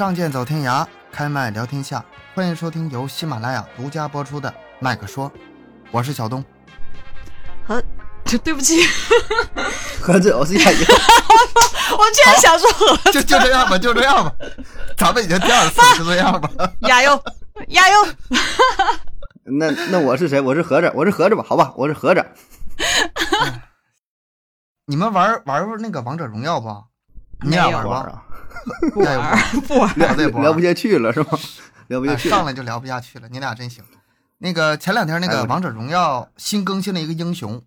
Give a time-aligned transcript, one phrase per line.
[0.00, 2.02] 仗剑走天涯，开麦聊天下，
[2.34, 5.30] 欢迎收听由喜马拉雅独家播出的《麦克说》，
[5.90, 6.42] 我是小东。
[7.68, 7.84] 和，
[8.42, 8.80] 对不起，
[10.00, 10.78] 何止我是亚优，
[11.98, 14.32] 我居然想说何就就这样吧，就这样吧，
[14.96, 16.48] 咱们已经第二次，就这样吧。
[16.88, 17.22] 亚优，
[17.68, 18.06] 亚优，
[19.52, 20.40] 那那我是谁？
[20.40, 21.44] 我是盒子，我是盒子吧？
[21.46, 22.24] 好吧，我是盒子。
[24.86, 26.84] 你们玩玩那个王者荣耀不？
[27.42, 28.24] 你俩玩吧？
[28.90, 31.28] 啊，不玩不玩，聊不玩聊不下去了是吗？
[31.88, 32.36] 聊不下哎去了。
[32.36, 33.82] 上来就聊不下去了，你俩真行。
[34.38, 37.62] 那个前两天那个王者荣耀新更新了一个英雄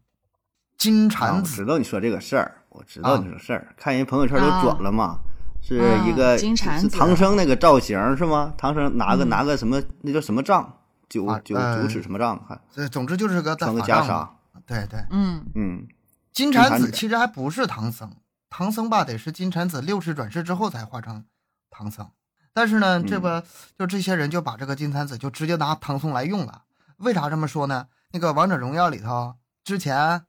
[0.77, 1.51] 金啊蝉子。
[1.51, 5.19] 我知道你说这个事儿，我知道啊你说事儿，看人朋友圈都转了嘛，
[5.61, 6.89] 是啊一个是金蝉子。
[6.89, 8.53] 唐僧那个造型是吗？
[8.57, 10.77] 唐僧拿个嗯拿个什么那叫什么杖？
[11.09, 12.43] 九九九尺什么杖？
[12.47, 14.27] 还这总之就是个在穿个袈裟。
[14.65, 15.85] 对对，嗯，嗯，
[16.31, 16.89] 金蝉子。
[16.89, 18.09] 其实还不是唐僧，
[18.55, 21.25] 唐僧吧得是金蝉子六世转世之后才化成
[21.71, 22.07] 唐僧。
[22.53, 23.43] 但是呢，嗯这个
[23.79, 26.61] 就这些人就把这个金蝉子就直接拿唐僧来用了。
[26.97, 27.87] 为啥这么说呢？
[28.11, 30.23] 那个王者荣耀里头之前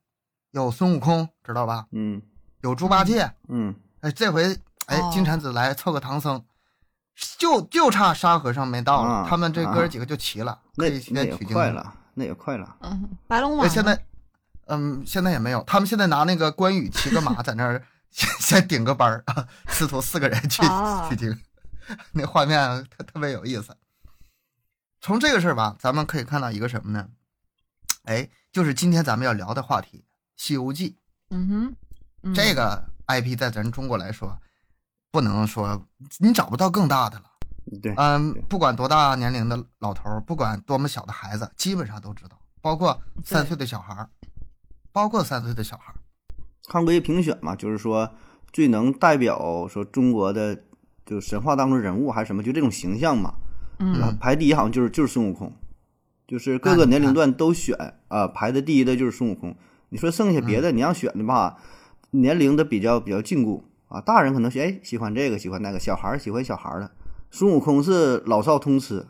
[0.52, 1.86] 有孙悟空，知道吧？
[1.92, 2.22] 嗯
[2.62, 6.42] 有猪八戒，嗯，哎，这回哎哦金蝉子来凑个唐僧，
[7.36, 11.68] 就就差沙和尚没到了，啊他们这哥几个就齐了，那可以那也先取经快。
[11.68, 12.74] 了，那也快了。
[12.80, 14.02] 嗯，白龙马现在，
[14.68, 21.36] 嗯，现在也没有，他们现在拿那个关羽骑个马在那儿先 先顶个班儿啊，师徒四个人去啊取经，
[22.12, 23.76] 那画面特特别有意思。
[25.00, 27.08] 从这个事儿吧，咱们可以看到一个什么呢？
[28.04, 29.98] 哎，就是今天咱们要聊的话题
[30.36, 30.90] 《西游记》
[31.30, 31.76] 嗯哼，
[32.22, 34.38] 嗯这个 IP，在咱中国来说，
[35.10, 35.84] 不能说
[36.18, 37.24] 你找不到更大的了。
[37.82, 44.08] 对，嗯，不管多大年龄的老头儿，不管多么小的孩子，基本上都知道，包括三岁的小孩儿，
[44.92, 45.96] 包括三岁的小孩儿。
[46.68, 48.10] 看过一评选嘛，就是说
[48.52, 50.62] 最能代表说中国的
[51.04, 53.34] 就神话当中人物还是什么，就这种形象嘛。
[53.78, 53.94] 嗯。
[54.00, 55.52] 啊排第一好像就是就是孙悟空，
[56.26, 57.76] 就是各个年龄段都选
[58.08, 59.54] 啊、排的第一的就是孙悟空。
[59.90, 61.58] 你说剩下别的你要选的吧，
[62.10, 63.62] 年龄的比较比较禁锢。
[63.88, 66.90] 啊，大人可能是哎喜欢这个喜欢那个，小孩儿喜欢小孩儿的。
[67.30, 69.06] 孙悟空是老少通吃，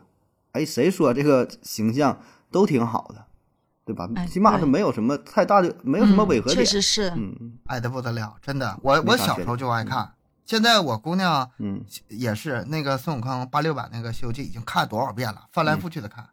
[0.51, 2.19] 哎，谁说这个形象
[2.51, 3.25] 都挺好的，
[3.85, 4.09] 对吧？
[4.15, 6.57] 哎起码是没有什么太大的，没有什么嗯违和点。
[6.57, 8.77] 确实是，嗯爱的不得了，真的。
[8.81, 10.11] 我我小时候就爱看，
[10.45, 16.27] 现在我姑娘嗯，也是那个孙悟空八六版那个《西游记》已经看多少遍了，翻嗯来覆去的看。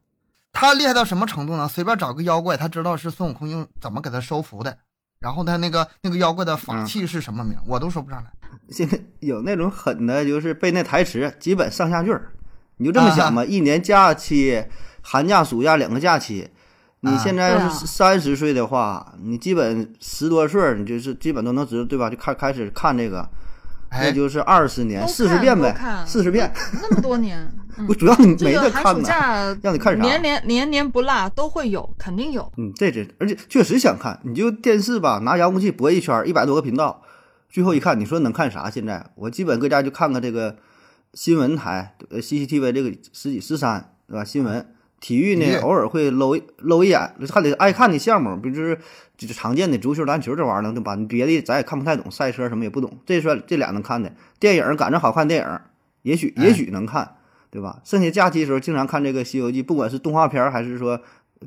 [0.52, 1.68] 他厉害到什么程度呢？
[1.68, 4.76] 随便找个妖怪，他知道是孙悟空用怎么给他收服的，
[5.18, 8.30] 然后他那个那个妖怪的法嗯器是什么名，我都说不上来。
[8.68, 12.32] 现在有那种狠的，就是背那台词，基本上下句儿。
[12.76, 14.64] 你就这么想吧，一年假期，
[15.02, 16.50] 寒假、暑假两个假期，
[17.04, 22.08] 你啊现在要是三十岁的话，你基本十多岁，你就是基本都能知道，对吧？
[22.08, 23.28] 就开开始看这个，
[23.90, 26.52] 那哎，就是二十年，四十遍呗四十遍。
[26.80, 29.02] 那么多年， 嗯不，主要你没这个寒暑得看呢。
[29.02, 32.50] 假让你看啥年年年年不落都会有，肯定有。
[32.56, 37.02] 嗯，这这，而且确实想看，你就电视吧，拿遥控器拨一圈儿，一百多个频道，
[37.50, 38.70] 最后一看，你说能看啥？
[38.70, 40.56] 现在我基本搁家就看看这个
[41.14, 44.22] 新闻台，呃，CCTV 这个十几十三，对吧？
[44.22, 44.64] 新闻、
[45.02, 48.78] 体育呢，偶尔会搂一搂一眼，还得爱看的项目，比如就是
[49.18, 50.94] 就是常见的足球、篮球这玩意儿，对吧？
[50.94, 54.12] 你别的咱也看不太懂，赛车什么也不懂，这算这俩能看的。
[54.38, 55.60] 电影赶上好看电影，
[56.02, 57.16] 也许哎也许能看，
[57.50, 57.80] 对吧？
[57.84, 61.00] 剩下假期的时候，经常看这个《西游记》，不管是动画片还是说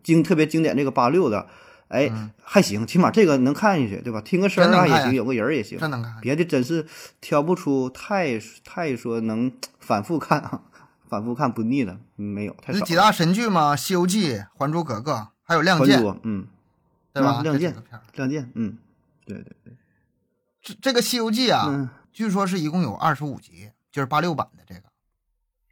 [0.03, 1.47] 经特别经典这个八六的，
[1.87, 2.11] 哎，
[2.43, 4.19] 还行，起码这个能看下去，对吧？
[4.19, 5.79] 听个声儿也行，有个人儿也行。
[5.79, 6.13] 真能看。
[6.21, 6.85] 别的真是
[7.21, 9.49] 挑不出太太说能
[9.79, 10.61] 反复看啊，
[11.15, 12.79] 反复看不腻的，没有太少。
[12.79, 16.45] 那几大神剧嘛，《西游记》《还珠格格》，还有《亮剑》，嗯，
[17.13, 17.35] 对吧？
[17.35, 17.73] 啊亮剑
[18.15, 18.77] 亮剑，嗯，
[19.25, 19.73] 对对对，
[20.61, 24.81] 这这个《西游记》啊，嗯据说是一共有二十五集，就是八六版的这个。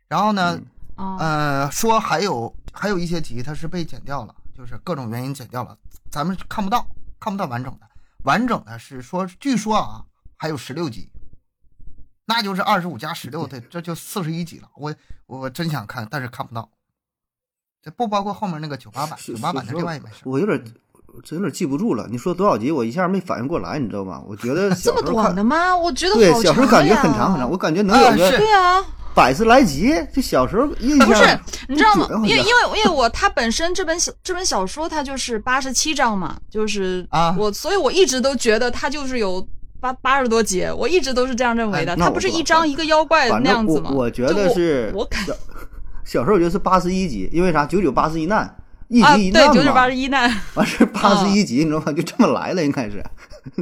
[0.08, 0.58] 然后呢，
[0.96, 5.78] 嗯说还有还有一些集它是被剪掉了，就是各种原因剪掉了，
[6.10, 6.88] 咱们看不到，
[7.20, 7.90] 看不到完整的。
[8.24, 10.06] 完整的是说，据说啊，
[10.38, 11.10] 还有十六集，
[12.26, 14.68] 那就是二十五加十六的，这就四十一集了。
[14.76, 14.94] 我
[15.28, 16.70] 我真想看，但是看不到。
[17.82, 20.22] 这不包括后面那个九八版，是九八版的是另外一回事。
[20.24, 20.64] 我有点
[21.22, 22.08] 真有点记不住了。
[22.10, 24.24] 你说多少集，我一下没反应过来，你知道吗？
[24.26, 25.76] 我觉得 这么短的吗？
[25.76, 28.82] 我觉得对，好小时候感觉很长很长，我感觉能有个对啊，
[29.14, 29.94] 百十来集。
[30.14, 39.46] 这小时候印象不是，你知道吗因为因为因为我它本身这本小这本小说它就是八十七章嘛，就是啊我，所以我一直都觉得它就是有
[39.84, 41.92] 八八十多集，我一直都是这样认为的。
[41.92, 43.92] 哎那我不它不是一张一个妖怪那样子吗？
[43.92, 45.34] 我觉得是我感小
[46.06, 47.66] 小时候我觉得是八十一集，因为啥？
[47.66, 48.56] 九九八十一难，
[48.88, 49.54] 一集一难嘛。
[49.54, 51.92] 九九八十一难 完事八十一集，你知道吗？
[51.92, 53.04] 就这么来了，应该是。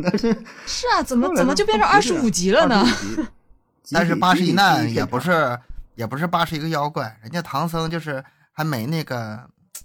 [0.03, 0.31] 但是
[0.67, 2.85] 是啊，怎么怎么就变成二十五集了呢？
[3.91, 5.59] 但是八十一难也不是是
[5.95, 9.39] 也不是八十一个妖怪，人家唐僧就是还没那个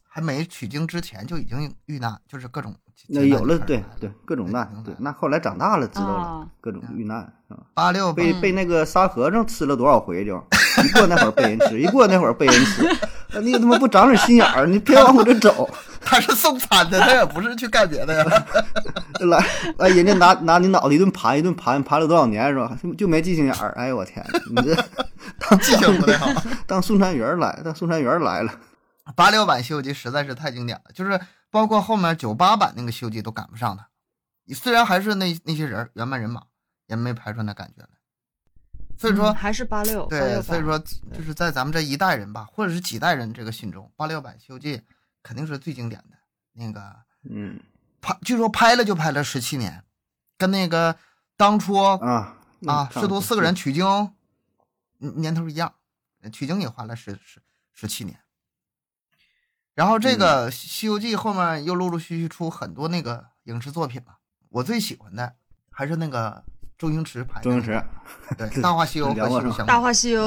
[0.06, 2.76] 还没取经之前就已经遇难，就是各种
[3.08, 10.34] 那有了对对各种难对那后来长大了知道了啊各种遇难啊，八六被被那个沙和尚吃了多少回就，
[10.82, 15.70] 一过那会儿被人吃，一过那会儿被人吃，啊你他妈不长点心眼儿，你别往我这走，
[16.02, 18.46] 他是送餐的，他也不是去干别的呀。
[19.26, 19.44] 来
[19.78, 22.76] 来人家拿拿你脑袋一顿盘一顿盘，盘了多少年是吧？
[22.82, 24.74] 就就没记性眼儿，哎呦我天，你这
[25.38, 26.42] 当记性不太好。
[26.66, 28.50] 当送餐员儿来，当送餐员儿来了，
[29.14, 31.20] 八六版《西游记》实在是太经典了，就是
[31.56, 33.88] 包括后面九八版那个《西游记》都赶不上他。
[34.54, 36.42] 虽然还是那那些人原班人马，
[36.86, 37.88] 也没拍出那感觉来。
[38.98, 44.76] 所以说，嗯还是八六，对，所以说就是在咱们这一代人吧，或者是几代人这个心中，八六版《西游记》
[45.22, 46.18] 肯定是最经典的。
[46.52, 47.58] 那个嗯
[48.02, 49.82] 拍，据说拍了就拍了十七年，
[50.36, 50.94] 跟那个
[51.38, 52.36] 当初啊
[52.66, 53.54] 啊，师徒四个人。
[53.54, 53.86] 取经
[55.00, 55.72] 嗯年头一样，
[56.30, 57.40] 取经也花了十十
[57.72, 58.20] 十七年。
[59.76, 64.16] 然后这个《西游记》后面又陆陆续续出很多那个影视作品了，
[64.48, 65.34] 我最喜欢的
[65.70, 66.42] 还是那个
[66.78, 67.84] 周星驰拍的周星驰，
[68.38, 70.24] 对，《大话西游》和西游降魔大话西游，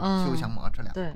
[0.00, 0.92] 嗯西游降嗯，魔》这俩。
[0.92, 1.14] 对，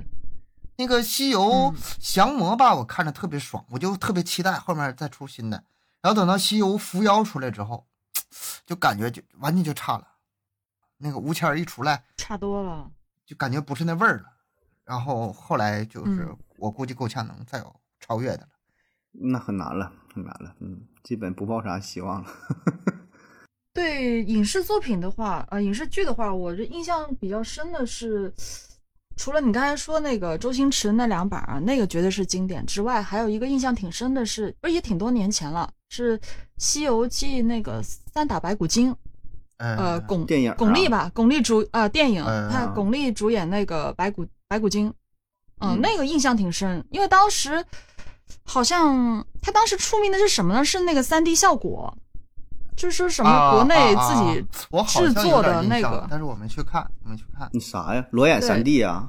[0.76, 5.64] 那个《西游嗯降魔》吧，我看着特别爽，我就特别期待后面再出新的。
[6.00, 7.84] 然后等到《西游伏妖》出来之后，
[8.64, 10.06] 就感觉就完全就差了。
[10.98, 12.88] 那个吴谦一出来，差多了。
[13.26, 14.24] 就感觉不是那味儿了。
[14.84, 18.48] 然后后来就是嗯我估计够呛能再有超越的了。
[19.10, 22.30] 那很难了，很难了，嗯，基本不抱啥希望了。
[23.74, 28.32] 对影视作品的话，呃，影视剧的话，我这印象比较深的是，
[29.16, 36.16] 除了你刚才说那个周星驰那两版啊，那个绝对是经典之外，还有一个印象挺深的是，不是也挺多年前了，是
[36.58, 38.94] 《西游记》那个三打白骨精，
[39.56, 42.24] 呃，呃，巩电影啊巩俐吧，巩俐主啊、电影，
[42.72, 44.94] 巩俐主演那个白骨白骨精，
[45.62, 47.64] 嗯，嗯那个印象挺深，因为当时
[48.44, 50.64] 好像他当时出名的是什么呢？
[50.64, 51.96] 是那个三 D 效果，
[52.76, 54.44] 就是说什么国内自己
[54.86, 58.04] 制作的那个但是我没去看，我没去看你啥呀？
[58.10, 59.08] 裸眼对三 D 啊？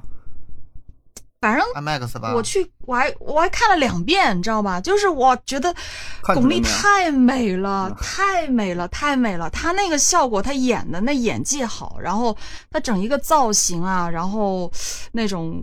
[1.41, 2.31] 反正 IMAX 吧。
[2.33, 4.79] 我去，我还我还看了两遍，你知道吧？
[4.79, 5.75] 就是我觉得
[6.21, 9.49] 巩俐太美了啊，太美了，太美了。
[9.49, 12.33] 她那个效果，她演的那演技好，然后
[12.71, 14.71] 她整一个造型啊，然后
[15.11, 15.61] 那种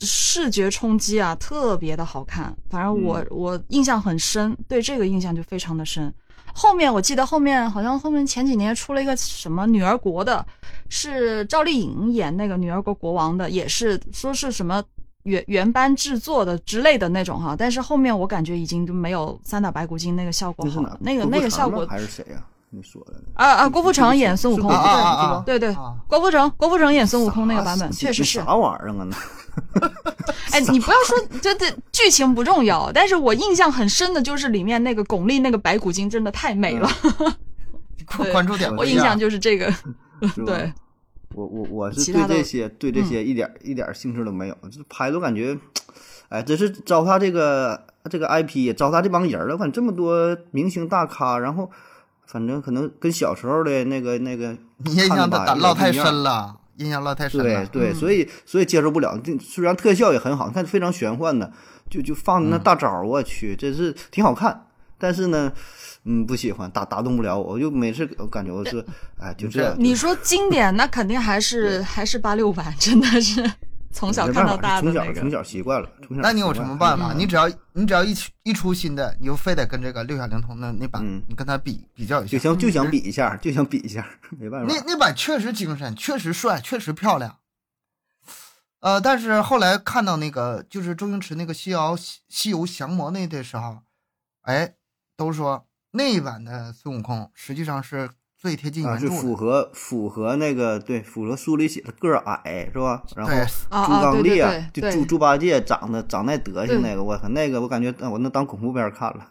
[0.00, 2.54] 视觉冲击啊，特别的好看。
[2.68, 6.12] 反正我、嗯我印象很深，对这个印象就非常的深。
[6.52, 10.44] 后面我记得后面好像后面前几年出了一个什么女儿国的，
[10.88, 14.82] 是赵丽颖演那个女儿国国王的，也是说是什么
[15.22, 20.98] 原原班制作的之类的那种哈，但是后面我感觉已经就没有三打白骨精那个效果好了，？
[21.00, 22.44] 那个那个效果还是谁呀？
[22.72, 25.42] 你说的啊啊，郭富城演孙悟空，啊啊！
[25.44, 29.06] 对对啊郭富城郭富城演孙悟空那个版本确实是啥，玩意儿啊？
[29.10, 29.16] 那
[30.52, 36.88] 哎，你不要说这这剧情不重要，但是我印象很深的就是里面那个巩俐那个白骨精真的太美了，
[38.16, 39.18] 关 关注点不我印象。
[39.18, 39.72] 就是这个，
[40.46, 40.72] 对，
[41.34, 45.58] 我我我是对这些对这些一点一点兴趣都没有，这拍都感觉，
[46.28, 49.54] 哎，真是糟蹋这个这个 IP，糟蹋这帮人了。
[49.54, 51.68] 我感觉这么多明星大咖，然后
[52.30, 57.66] 反正可能跟小时候的那个那个你 印象看的吧有点打落太深了，印象烙太深了。
[57.66, 59.20] 对对，嗯所以所以接受不了。
[59.40, 61.52] 虽然特效也很好，你看非常玄幻的，
[61.90, 64.66] 就就放那大招，我去，真是挺好看。
[64.96, 65.50] 但是呢，
[66.04, 67.54] 嗯，不喜欢，打打动不了我。
[67.54, 68.84] 我就每次我感觉我是，
[69.18, 69.74] 哎，就这样。
[69.76, 73.42] 你说经典，那肯定还是还是八六版，真的是
[73.92, 75.30] 从小看到大的从小从那个。
[75.30, 75.88] 小习惯了。
[76.06, 77.12] 从小那你有什么办法？
[77.12, 82.38] 嗯你只要你只要一出一出新的，你就非得跟这个六小龄童的那版，嗯你跟他比比较一下。
[82.38, 84.06] 就想就想比一下，就想比一下，
[84.38, 84.72] 没办法。
[84.72, 87.38] 那那版确实精神，确实帅，确实漂亮。
[88.80, 93.82] 呃，但是后来看到那个就是周星驰那个《西游西游降魔》那的时候，
[94.42, 94.74] 哎，
[95.16, 98.08] 都说那一版的孙悟空实际上是
[98.40, 99.22] 最贴近啊，是原著的。
[99.22, 103.02] 符合符合那个对，符合书里写的个儿矮是吧？
[103.14, 109.28] 然后对猪啊啊，对对刚鬣对对就猪猪八戒长得长那德行那个，我靠，那个我感觉呃我能当恐怖片看了。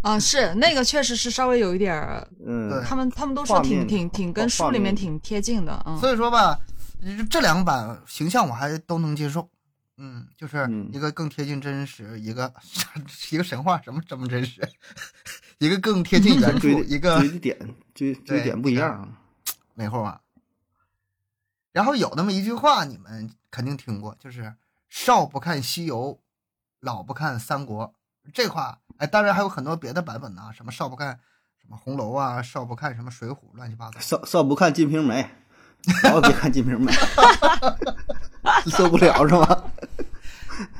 [0.00, 6.58] 啊，是那个确实是稍微有一点儿， 嗯，他们他们都说挺挺挺跟书里面面挺贴近的，嗯，所以说吧，
[7.28, 9.46] 这两版形象我还都能接受。
[9.98, 12.52] 嗯，就是嗯一个更贴近真实，一个
[13.30, 14.60] 一个神话，什么什么真实，
[15.64, 17.58] 一个更贴近原著，一个追的点
[17.94, 19.16] 追追对点不一是样。
[19.72, 20.20] 美猴王。
[21.72, 24.54] 然后有那么一句话，你们肯定听过，就是
[24.88, 26.20] “少不看西游，
[26.80, 27.94] 老不看三国”。
[28.32, 31.18] 这话，哎，当然还有很多别的版本呢、什么少不看
[31.58, 33.98] 什么红楼啊，少不看什么水浒，乱七八糟。
[33.98, 35.22] 少少不看《金瓶梅》，
[36.02, 36.92] 然后别看《金瓶梅》，
[38.70, 39.64] 受不了是吧？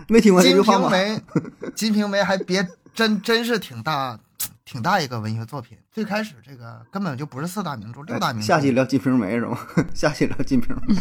[0.07, 0.89] 没听过这句金话吗？
[0.89, 4.21] 瓶梅， 金瓶梅还别真真是挺大
[4.65, 5.77] 挺大一个文学作品。
[5.93, 8.47] 最开始这个根本就不是四大名著，六大名著。
[8.47, 9.59] 下期聊《金瓶梅》是吗？
[9.95, 10.95] 下期聊《金瓶梅》。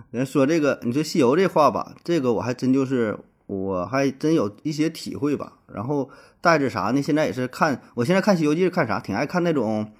[0.10, 5.54] 人说这个，你说西游这话吧，这个我还真就是，我还真有一些体会吧。
[5.72, 6.10] 然后
[6.42, 7.00] 带着啥呢？
[7.00, 9.00] 现在也是看，我现在看《西游记》是看啥？
[9.00, 9.90] 挺爱看那种，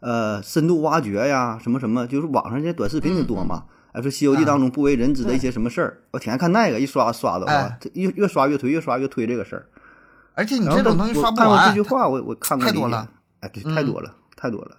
[0.00, 3.64] 呃，深度挖掘呀，什么什么，就是网上这些短视频挺多嘛。
[3.92, 9.66] 哎，说《西游记》当中不为人知的一些什么事儿，我挺爱看那个，一刷刷的啊哎，越越刷越推，越刷越推这个事儿。
[10.34, 13.08] 而且你这种东西刷不我看过这句，话，我我看过太多了。
[13.40, 14.76] 哎，对，嗯太多了，太多了。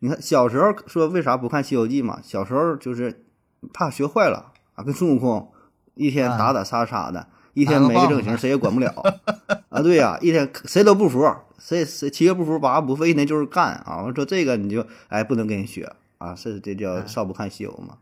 [0.00, 2.20] 你看小时候说为啥不看《西游记》嘛？
[2.22, 3.24] 小时候就是
[3.72, 5.50] 怕学坏了啊，跟孙悟空
[5.94, 8.92] 一天啊打打杀杀的，一天没个正形，谁也管不了
[9.68, 9.80] 啊。
[9.80, 11.24] 对呀、一天谁都不服，
[11.58, 14.02] 谁谁七个不服八个不服，一天就是干啊。
[14.04, 17.96] 我说这个你就哎不能跟人学啊，是这叫少不看西游嘛。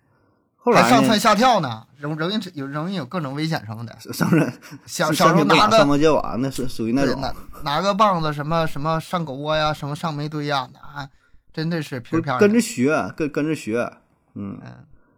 [0.63, 3.97] 后来上蹿，下跳呢，容容易有容易有各种危险什么的。
[4.13, 4.53] 上人
[4.87, 11.09] 小小时候上天不拿个打上毛接瓦，那是属于那种拿拿个棒子，什么什么上狗窝呀，什么上煤堆呀，那
[11.53, 12.01] 真的是
[12.39, 13.91] 跟着学，跟跟着学，
[14.35, 14.59] 嗯。
[14.65, 14.73] 嗯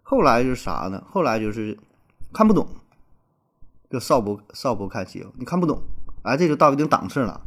[0.05, 1.03] 后来就是啥呢？
[1.11, 1.79] 后来就是
[2.35, 2.69] 看不懂，
[3.89, 5.83] 就少不少不看西游，你看不懂，
[6.21, 7.41] 哎，这就到一定档次了，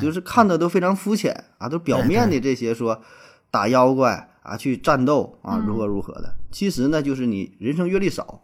[0.00, 3.02] 就是看的都非常肤浅啊，都表面的这些说
[3.50, 8.42] 打妖怪啊，去战斗啊，嗯如何如何的，其实呢，就是你人生阅历少，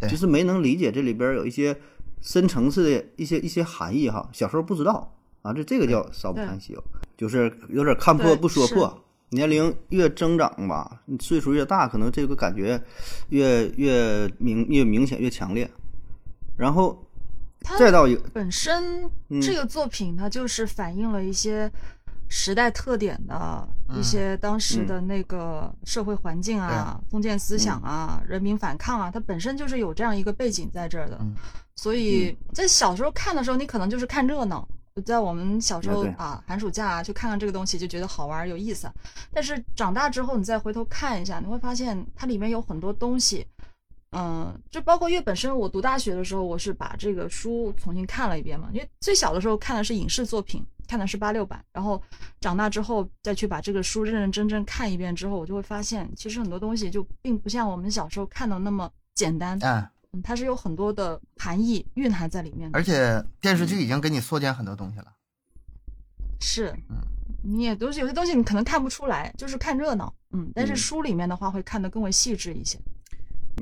[0.00, 1.76] 对就是没能理解这里边有一些
[2.20, 6.82] 深层次的一些一些含义哈，小时候不知道啊，这这个叫少不看西游，
[7.16, 8.98] 就是有点看破不说破。
[9.34, 12.78] 年龄越增长吧，岁数越大，可能这个感觉
[13.30, 15.66] 越越明越明显越强烈。
[16.54, 17.02] 然后
[17.78, 21.72] 再到一个，本身嗯这个作品它就是反映了一些
[22.34, 31.18] 时代特点的一嗯些当时的那个社会环境啊、封建思想啊、人民反抗啊，它本身就是有这样一个背景在这儿的。
[31.20, 31.34] 嗯
[31.74, 34.66] 所以在小时候看的时候，你可能就是看热闹。
[35.04, 38.90] 在我们小时候啊寒暑假啊，去看看这个东西，就觉得好玩有意思。
[39.32, 43.46] 但是长大之后，你再回头看一下，你会发现它里面有很多东西，
[44.12, 52.02] 嗯，就包括因为本身我读大学的时候，我是把这个书重新看了一遍嘛，因为最小的时候看的是影视作品，看的是八六版，然后
[52.40, 62.78] 长大之后再去把这个书认认真真看一遍之后，我就会发现，其实很多东西就并不像我们小时候看的那么简单，嗯，嗯，它是有很多的含义蕴含在里面的。
[62.78, 65.06] 而且电视剧已经给你缩减很多东西了。
[66.40, 66.96] 是嗯，
[67.42, 72.78] 你也都是有些东西你可能看不出来，就是看热闹，嗯，但是嗯书里面的话会看得更为细致一些。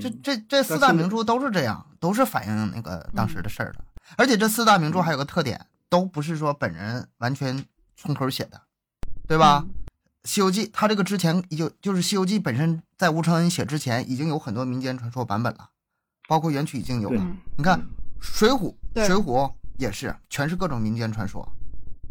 [0.00, 3.84] 这这这四大名著都是这样，都是反映那个当时的事儿的。
[4.16, 7.62] 而且这四大名著还有个特点，都不是说本人完全
[7.96, 8.62] 从口写的，
[9.28, 9.62] 对吧？
[9.66, 9.74] 嗯
[10.24, 15.70] 西游记》它这个之前就就是《西游记》本身在吴承恩写之前已经有很多民间传说版本了，
[16.28, 17.22] 包括原曲已经有了。
[17.22, 17.80] 嗯你看
[18.20, 18.58] 《水浒》，
[18.92, 21.50] 对水浒》也是全是各种民间传说，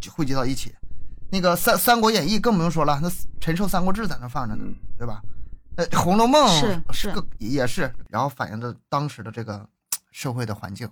[0.01, 0.73] 就汇集到一起。
[1.29, 3.07] 那个三《三国演义》更不用说了，那
[3.39, 5.21] 陈寿《三国志》在那放着呢，嗯对吧？
[5.75, 9.69] 呃，《红楼梦》是是个也是，然后反映的当时的这个
[10.11, 10.89] 社会的环境。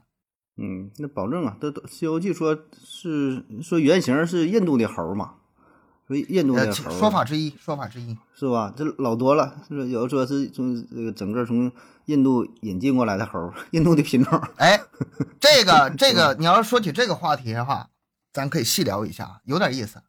[0.57, 5.35] 嗯，那保证啊，都都《西游记》说是说原型是印度的猴嘛，
[6.07, 8.17] 说印度呃，的猴说法之一，说法之一。
[8.33, 8.73] 是吧？
[8.75, 9.89] 这老多了，是不是？
[9.89, 11.71] 有的说是从这个整个从
[12.05, 14.41] 印度引进过来的猴，印度的品种。
[14.57, 14.79] 哎，
[15.39, 17.89] 这个 这个，你要是说起这个话题的话，
[18.33, 20.01] 咱可以细聊一下，有点意思。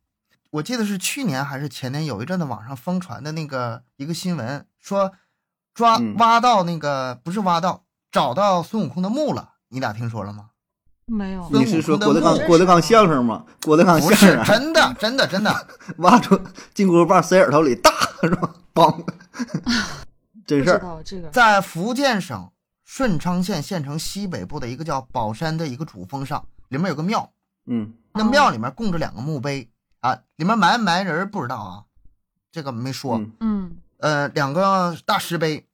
[0.51, 5.13] 我记得是去年还是前年，有一阵子网上疯传的那个一个新闻，说
[5.75, 9.48] 抓嗯挖到那个不是挖到，找到孙悟空的墓了。
[9.69, 10.51] 你俩听说了吗？
[11.07, 13.45] 没有，你是说郭德纲郭德纲相声吗？
[13.65, 15.67] 郭德纲相声啊，真的，真的，真的。
[15.99, 16.39] 挖出
[16.75, 17.91] 金箍棒塞耳朵里，大
[18.23, 18.55] 是吧？
[18.75, 19.05] 梆，
[20.47, 21.03] 真事儿。
[21.05, 21.31] 这个。
[21.31, 22.51] 在福建省
[22.85, 27.33] 顺昌县县城西北部的一个叫宝山的一个主峰上，里面有个庙，
[27.67, 29.71] 嗯那哦庙里面供着两个墓碑
[30.01, 31.85] 啊，里面埋没埋人不知道啊，
[32.53, 33.17] 这个没说。
[33.19, 35.67] 嗯嗯呃，两个大石碑，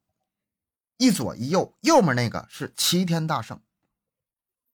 [0.97, 3.59] 一左一右，右面那个是齐天大圣，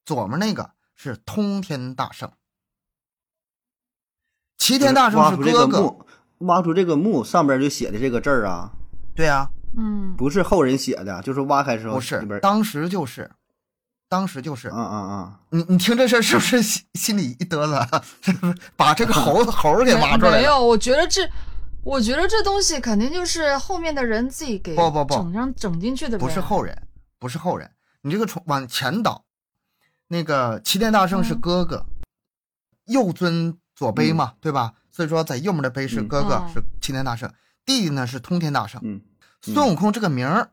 [0.05, 2.31] 左面那个是通天大圣。
[4.57, 6.05] 齐天大圣是挖出这哥哥，个墓，
[6.39, 8.71] 挖出这个墓上边就写的这个字儿啊，
[9.15, 13.29] 对啊，嗯，不是后人写的，就是挖开之后不是里边，当时就是，
[14.07, 15.09] 当时就是，嗯嗯
[15.51, 18.03] 嗯，你你听这事儿是不是心心里一嘚瑟？
[18.21, 20.37] 是不是把这个猴子 猴儿给挖出来了？
[20.37, 21.27] 没有，我觉得这，
[21.83, 27.71] 我觉得这东西肯定就是后面的人自己给不不不整上整进去的，不是后人，不是后人，
[28.03, 29.25] 你这个从往前倒，
[30.11, 31.85] 那个齐天大圣是嗯哥哥，
[32.83, 34.73] 右尊左卑嘛，对吧？
[34.91, 37.33] 所以说在右面的卑是嗯哥哥，嗯是齐天大圣。
[37.63, 38.81] 弟弟呢是通天大圣。
[38.83, 39.01] 嗯
[39.41, 40.51] 孙悟空这个名儿，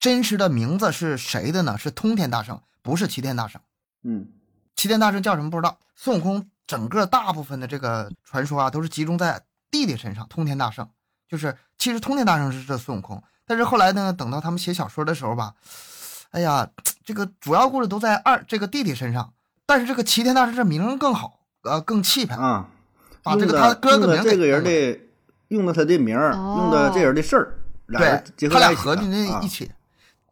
[0.00, 1.76] 真实的名字是谁的呢？
[1.76, 3.60] 是通天大圣，不是齐天大圣。
[4.02, 4.28] 嗯
[4.74, 5.78] 齐天大圣叫什么不知道。
[5.94, 10.26] 孙悟空整个大部分的这个传说啊，都是集中在弟弟身上。
[10.28, 10.88] 通天大圣
[11.28, 15.54] 就是，其实通天大圣是这孙悟空，但是后来呢，等到他们写小说的时候吧，
[16.30, 16.66] 哎呀，
[17.06, 19.32] 这个主要故事都在二这个弟弟身上，
[19.64, 22.68] 但是这个齐天大圣这名更好，呃，更气派，啊，
[23.22, 24.98] 把这个用的他哥哥名这个人的，
[25.46, 29.70] 用的他的名儿，用的这人的事儿，俩人结对，他俩合并在啊一起。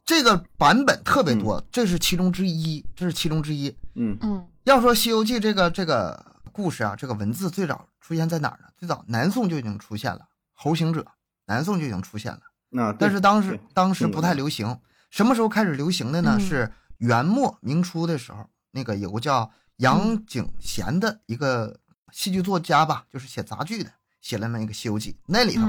[0.03, 3.73] 这个版本特别多，这是其中之一，这是其中之一。
[3.93, 8.67] 嗯嗯要说《西游记》这个这个故事啊，这个文字最早出现在哪儿呢？
[8.77, 10.19] 最早南宋就已经出现了，
[10.53, 10.99] 《猴行者》
[11.45, 14.77] 南宋就已经出现了，啊，但是当时当时不太流行。
[15.15, 16.35] 什么时候开始流行的呢？
[16.37, 16.39] 嗯。
[16.41, 21.79] 是元末明初的时候，那个有个叫杨景贤的一个
[22.11, 25.63] 戏剧作家吧，就是写杂剧的，写了那么一个《西游记》，那里头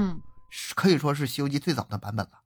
[0.75, 2.41] 可以说是《西游记》最早的版本了。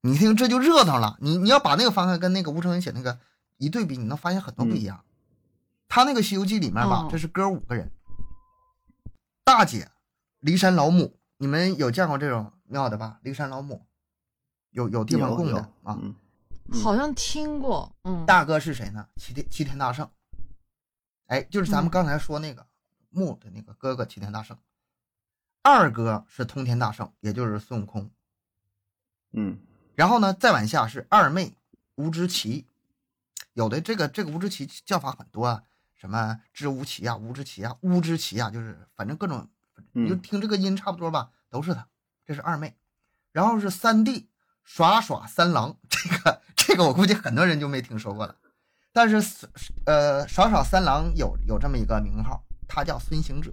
[0.00, 3.18] 你听这就热闹了，你你要把那个翻开跟那个吴承恩写那个
[3.58, 5.04] 一对比，你能发现很多不一样。
[5.86, 7.08] 他那个《西游记》里面吧，哦。
[7.10, 7.92] 这是哥五个人，
[9.44, 9.90] 大姐
[10.40, 13.18] 骊山老母，你们有见过这种庙的吧？
[13.22, 13.84] 骊山老母。
[14.70, 15.98] 有有地方供的啊。
[16.00, 16.14] 嗯
[16.72, 19.08] 好像听过，嗯，大哥是谁呢？
[19.16, 20.10] 齐天齐天大圣，
[21.26, 22.66] 哎，就是咱们嗯刚才说那个
[23.10, 24.56] 木的那个哥哥齐天大圣。
[25.62, 28.10] 二哥是通天大圣，也就是孙悟空。
[29.32, 29.58] 嗯
[29.94, 31.54] 然后呢，再往下是二妹
[31.96, 32.66] 吴知奇，
[33.52, 35.62] 有的这个这个吴知奇叫法很多啊，
[35.96, 39.48] 什么知无奇啊、吴知奇啊、乌知奇啊，就是反正各种，
[39.92, 41.88] 你就嗯听这个音差不多吧，都是他。
[42.24, 42.76] 这是二妹，
[43.32, 44.28] 然后是三弟
[44.62, 48.36] 耍耍三郎，这个这个我估计很多人就没听说过了，
[48.92, 49.16] 但是
[49.86, 53.50] 呃少少三郎有有这么一个名号，他叫孙行者。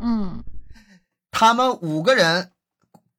[0.00, 0.42] 嗯
[1.30, 2.50] 他们五个人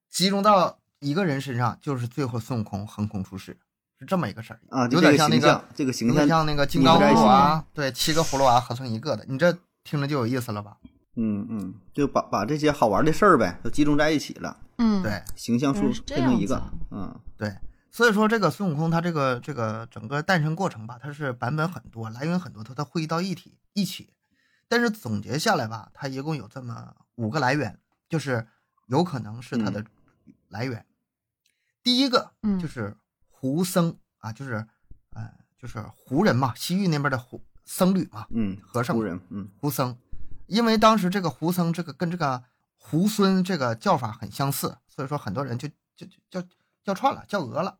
[0.10, 3.58] 集中到一个人身上，就是最后孙悟空横空出世，
[3.98, 10.76] 是这么一个事儿啊，有点像那个这个形象，像那个金刚葫芦娃，对，七个葫芦娃合成一个的，你这听着就有意思了吧？
[11.16, 17.56] 嗯嗯，就把把这些好玩的事儿呗，都集中在一起了，嗯，对形象塑变成一个嗯对，
[17.92, 24.14] 所以说这个孙悟空他这个这个整个诞生过程吧，它是版本很多，来源很多，它它汇集到一体一起，
[24.70, 27.78] 但是总结下来吧，它一共有这么五个来源，
[28.08, 28.48] 就是
[28.88, 29.86] 有可能是它的
[30.48, 30.86] 来源。
[31.84, 32.96] 第一个嗯就是
[33.28, 34.66] 胡僧啊，就是
[35.10, 39.98] 呃就是胡人嘛，西域那边的胡僧侣嘛，嗯，和尚胡人，嗯胡僧，
[40.48, 42.42] 因为当时这个胡僧这个跟这个
[42.80, 46.48] 猢狲这个叫法很相似，所以说很多人就就就叫
[46.84, 47.78] 叫串了，叫讹了啊。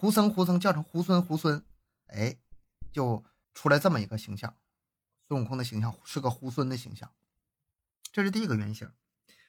[0.00, 1.60] 胡僧胡僧叫成猢狲猢狲，
[2.06, 2.36] 哎，
[2.92, 4.54] 就出来这么一个形象，
[5.26, 7.10] 孙悟空的形象是个猢狲的形象，
[8.12, 8.88] 这是第一个原型。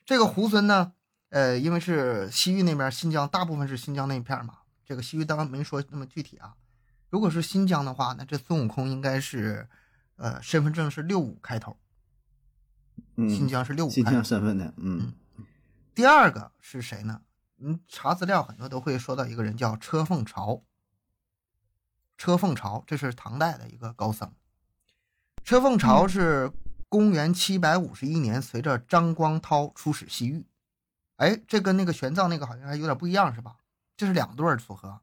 [0.03, 0.93] 这个猢狲呢，
[1.29, 6.55] 呃，因为是西域那边新疆，大部分是新疆那一片嘛，这个西域当然没说那么具体啊。
[7.12, 9.69] 如果是新疆的话，那这孙悟空应该是，
[10.15, 11.77] 呃，身份证是六五开头，
[13.17, 14.23] 嗯，新疆是六五新开头疆。
[14.25, 15.13] 身份的，嗯
[15.93, 17.21] 第二个是谁呢？
[17.62, 20.63] 嗯，查资料很多都会说到一个人叫车凤朝。
[22.17, 24.34] 车凤朝这是唐代的一个高僧。
[25.43, 26.52] 车凤朝嗯是
[26.88, 30.45] 公元七百五十一年随着张光涛出使西域。
[31.17, 33.58] 哎，这跟那个玄奘那个好像还有点不一样是吧？
[33.95, 35.02] 这是两对儿组合。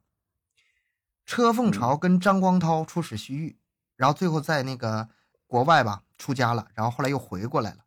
[1.25, 3.59] 车凤朝跟张光涛出使西域，
[3.95, 5.09] 然后最后在那个
[5.45, 7.79] 国外吧出家了，然后后来又回过来了。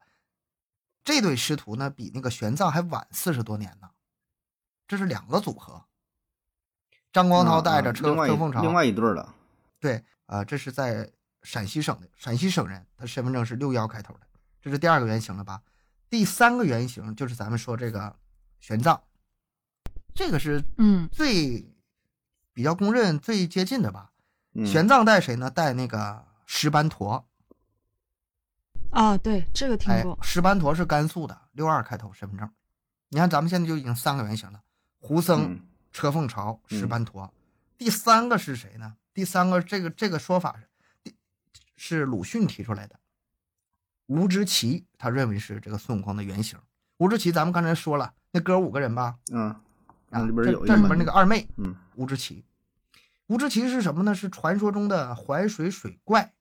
[1.03, 3.91] 这对师徒呢，比那个玄奘还晚四十多年呢，
[4.90, 5.81] 这是两个组合。
[7.12, 9.33] 张光涛带着车车凤朝，另外一对儿了，
[9.79, 11.09] 对，啊，这是在
[11.44, 14.20] 陕西省的，陕西省人，他身份证是六幺开头的，
[14.61, 15.62] 这是第二个原型了吧？
[16.09, 18.16] 第三个原型就是咱们说这个
[18.59, 19.00] 玄奘，
[20.12, 21.72] 这个是嗯最
[22.53, 24.11] 比较公认、最接近的吧？
[24.55, 25.48] 嗯玄奘带谁呢？
[25.48, 27.24] 带那个石班陀，
[28.90, 32.50] 啊，对，这个听哎过，，石班陀是甘肃的，六二开头身份证。
[33.09, 34.61] 你看咱们现在就已经三个原型了：
[35.01, 35.61] 胡僧、嗯
[35.93, 37.35] 车凤朝、石嗯班陀。
[37.77, 38.95] 第三个是谁呢？
[39.13, 40.69] 第三个这个这个说法是，
[41.03, 41.15] 第
[41.77, 43.01] 是鲁迅提出来的。
[44.07, 46.59] 吴之奇他认为是这个孙悟空的原型。
[46.99, 49.49] 吴之奇咱们刚才说了，那哥五个人吧，嗯，
[50.11, 52.45] 啊这里边那个二妹嗯吴之奇。
[53.27, 54.15] 吴之奇是什么呢？
[54.15, 56.35] 是传说中的淮水水怪，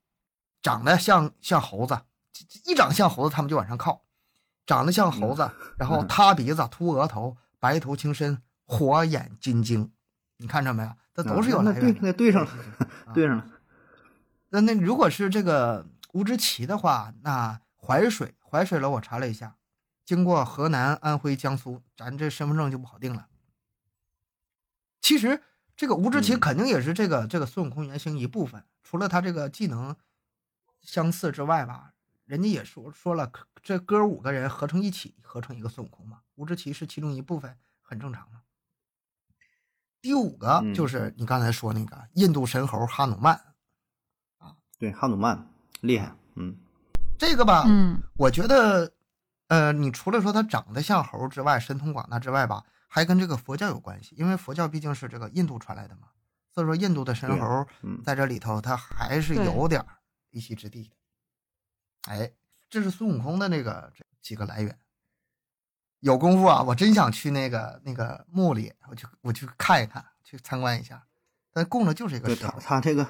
[0.61, 2.01] 长得像像猴子，
[2.65, 4.03] 一长像猴子他们就往上靠，
[4.65, 9.91] 长得像猴子，然后塌鼻子、秃额头、白头青身、火眼金睛，
[10.37, 10.91] 你看着没有？
[11.11, 11.99] 这都是有啊那对来源的。
[12.03, 12.51] 那对上了，
[13.07, 13.45] 啊对上了，
[14.49, 19.57] 那那如果是这个吴志奇的话，那淮水淮水楼我查了一下，
[20.05, 23.27] 经过河南、安徽、江苏，咱这身份证就不好定了。
[25.01, 25.41] 其实
[25.75, 29.95] 这个吴志奇嗯肯定也是这个、这个孙悟空原型一部分，除了他这个技能
[30.81, 33.31] 相似之外吧，人家也说说了，
[33.63, 36.19] 这哥五个人合成一起，合成一个孙悟空嘛。
[36.35, 38.43] 吴志奇是其中一部分，很正常嘛。
[40.01, 40.73] 第五个嗯。
[40.73, 43.33] 就是你刚才说那个印度神猴哈努曼
[44.37, 45.47] 啊，对，哈努曼
[45.81, 46.57] 厉害，嗯。
[47.17, 48.01] 这个吧，嗯。
[48.15, 48.91] 我觉得，
[49.47, 56.07] 呃，你除了说他长得像猴之外，神通广大之外吧，还跟这个佛教有关系，因为佛教毕竟是这个印度传来的嘛，
[56.53, 58.01] 所以说印度的神猴嗯。
[58.03, 59.87] 在这里头，它还是有点儿
[60.31, 60.95] 一席之地的。
[62.11, 62.31] 哎，
[62.69, 64.79] 这是孙悟空的那个这几个来源。
[66.01, 71.01] 有功夫啊，我真想去那个那个墓里，我去我去看一看，去参观一下。
[71.51, 73.05] 但供的就是一个对他石头，他这个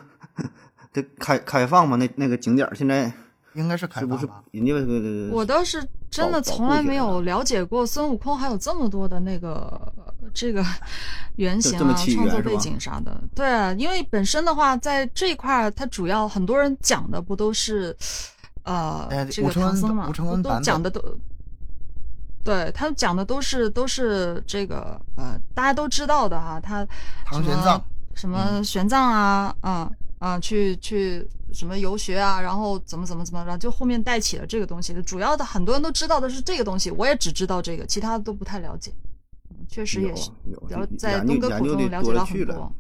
[0.92, 3.12] 这开开放嘛，那那个景点现在
[3.54, 4.44] 应该是开是不是放吧？
[4.52, 9.94] 人家这个我倒是真的从来没有了解过孙悟空还有这么多的那个
[10.34, 10.64] 这个
[11.36, 13.22] 原型啊、这么起创作背景啥的。
[13.36, 17.96] 对啊，因为本身的话，在这一块儿，它主要很多人讲的不都是
[18.64, 21.00] 呃哎这个唐僧嘛，都讲的都。
[22.50, 26.84] 对他讲的都是都是这个呃，大家都知道的哈，他
[27.24, 27.80] 唐玄奘
[28.16, 35.00] 什么玄奘啊，啊啊，去去什么游学啊，然后怎么怎么怎么，然后就后面带起了这个东西。
[35.04, 38.92] 主要的很多人都知道的是这个东西，我也只知道这个，其他的都不太了解。
[39.52, 40.32] 嗯确实也是，
[40.70, 42.74] 了在东哥口中了解到很多。。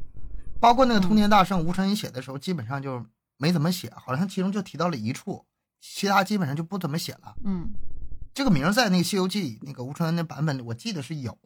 [0.59, 3.05] 包括那个嗯通天大圣，吴承恩写的时候，基本上就
[3.37, 5.45] 没怎么写，好像其中就提到了一处，
[5.79, 7.35] 其他基本上就不怎么写了。
[7.45, 7.69] 嗯
[8.39, 11.37] 这个名儿在那个《西游记》那个吴承恩的版本里，我记得是有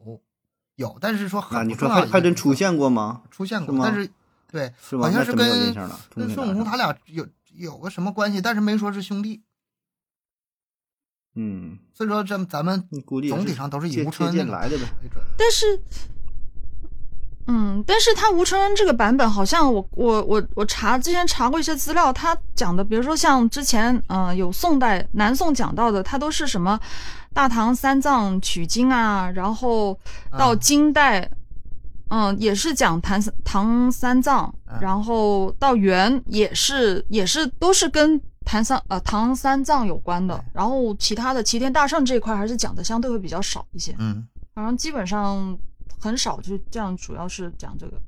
[0.76, 3.22] 有，但是说啊，你很不重要的一说还还真出现过吗？
[3.32, 4.08] 出现过，是吗但是
[4.46, 4.96] 对，是？
[4.96, 5.74] 好像是跟。
[6.14, 7.26] 跟孙悟空他俩有
[7.56, 9.42] 有个什么关系，但是没说是兄弟，
[11.34, 14.84] 嗯，所以说这咱们估计总体上都是以吴承恩那来的呗。
[15.02, 15.20] 为准。
[15.36, 15.82] 但是，
[17.46, 26.78] 嗯，但是他吴承恩这个版本，好像我我我我查之前查过一些资料，他讲的，比如说像之前嗯、呃有宋代南宋讲到的，他都是什么
[27.32, 29.98] 大唐三藏取经啊，然后
[30.38, 31.30] 到嗯金代。
[32.10, 43.96] 嗯，也是讲唐三唐三藏，嗯然后到元也是也是都是跟唐三呃唐三藏有关的，然后其他的齐天大圣这一块还是讲的相对会比较少一些。
[43.98, 45.58] 嗯，反正基本上
[46.04, 47.98] 很少就这样，主要是讲这个。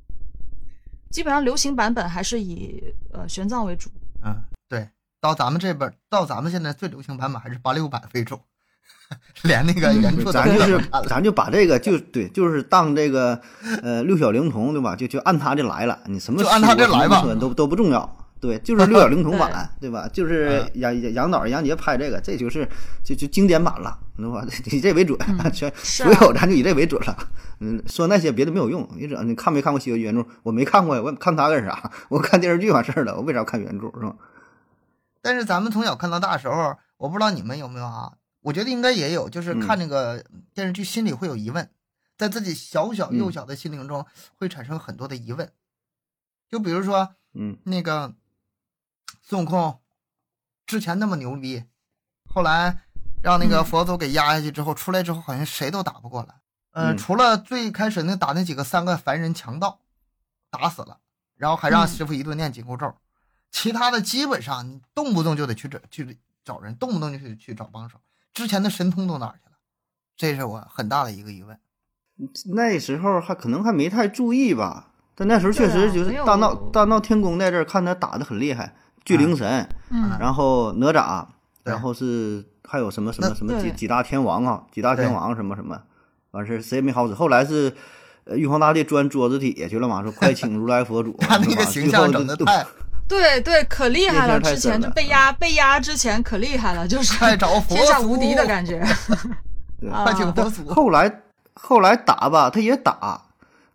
[1.11, 3.89] 基本上流行版本还是以呃玄奘为主。
[4.23, 4.37] 嗯，
[4.69, 4.87] 对，
[5.19, 8.39] 到咱们这边，到咱们现在最流行版本还是八六版为主，
[9.45, 13.41] 连那个嗯原著都咱就是咱就把这个就对，就是当这个
[13.83, 14.95] 呃六小龄童对吧？
[14.95, 18.26] 就就按他这来了，你什么就按他这来吧都都不重要。
[18.41, 20.09] 对，就是六小龄童版，对吧？
[20.13, 22.69] 就是嗯杨杨杨导杨杰拍这个，这就是
[23.03, 23.99] 就就经典版了？
[24.71, 27.17] 以 这为准，嗯全所有咱就以这为准了。
[27.61, 28.87] 嗯，说那些别的没有用。
[28.95, 30.25] 你只你看没看过《西游记》原著？
[30.43, 31.91] 我没看过呀，我看他干啥？
[32.11, 34.15] 我看电视剧完事儿了，我为啥要看原著是吧？
[35.23, 38.13] 但是咱们从小看到大的时候，我不知道你们有没有啊？
[38.43, 40.23] 我觉得应该也有，就是嗯看那个
[40.55, 41.69] 电视剧，心里会有疑问，
[42.17, 44.05] 在自己小小幼嗯小的心灵中
[44.37, 45.51] 会产生很多的疑问。
[46.49, 48.15] 就比如说嗯那个
[49.29, 49.81] 孙悟空
[50.67, 51.65] 之前那么牛逼，
[52.33, 52.85] 后来
[53.21, 56.37] 让那个嗯佛祖给压下去之后，出来之后好像谁都打不过来。
[56.71, 59.81] 呃，嗯除了最开始那打那几个三个凡人强盗，
[60.49, 60.99] 打死了，
[61.35, 62.95] 然后还让嗯师傅一顿念紧箍咒，
[63.51, 67.99] 其他的基本上你动不动就得去找去找人，动不动就去去找帮手。
[68.33, 69.57] 之前的神通都哪儿去了？
[70.17, 71.59] 这是我很大的一个疑问。
[72.55, 78.73] 那时候还可能还没太注意吧，但那时候确实就是大闹、大闹天宫在这儿看他打的很厉害，
[79.07, 80.19] 巨灵神，嗯。
[80.21, 81.25] 然后哪吒，
[81.65, 85.81] 然后是还有什么什么什么几几大天王啊，几大天王什么什么，
[86.33, 87.15] 完事儿谁也没好使。
[87.15, 87.73] 后来是
[88.25, 92.67] 呃玉皇大帝钻桌子底下去了嘛，说快请如来佛祖， 他那个形象整的太
[93.09, 93.41] 对。
[93.41, 94.41] 对，可厉害了！
[94.41, 98.85] 之前就被压被压之前可厉害了，就是快找佛天下无敌的感觉。
[100.05, 100.67] 快请佛祖。
[100.69, 101.23] 后来
[101.55, 103.23] 后来打吧，他也打，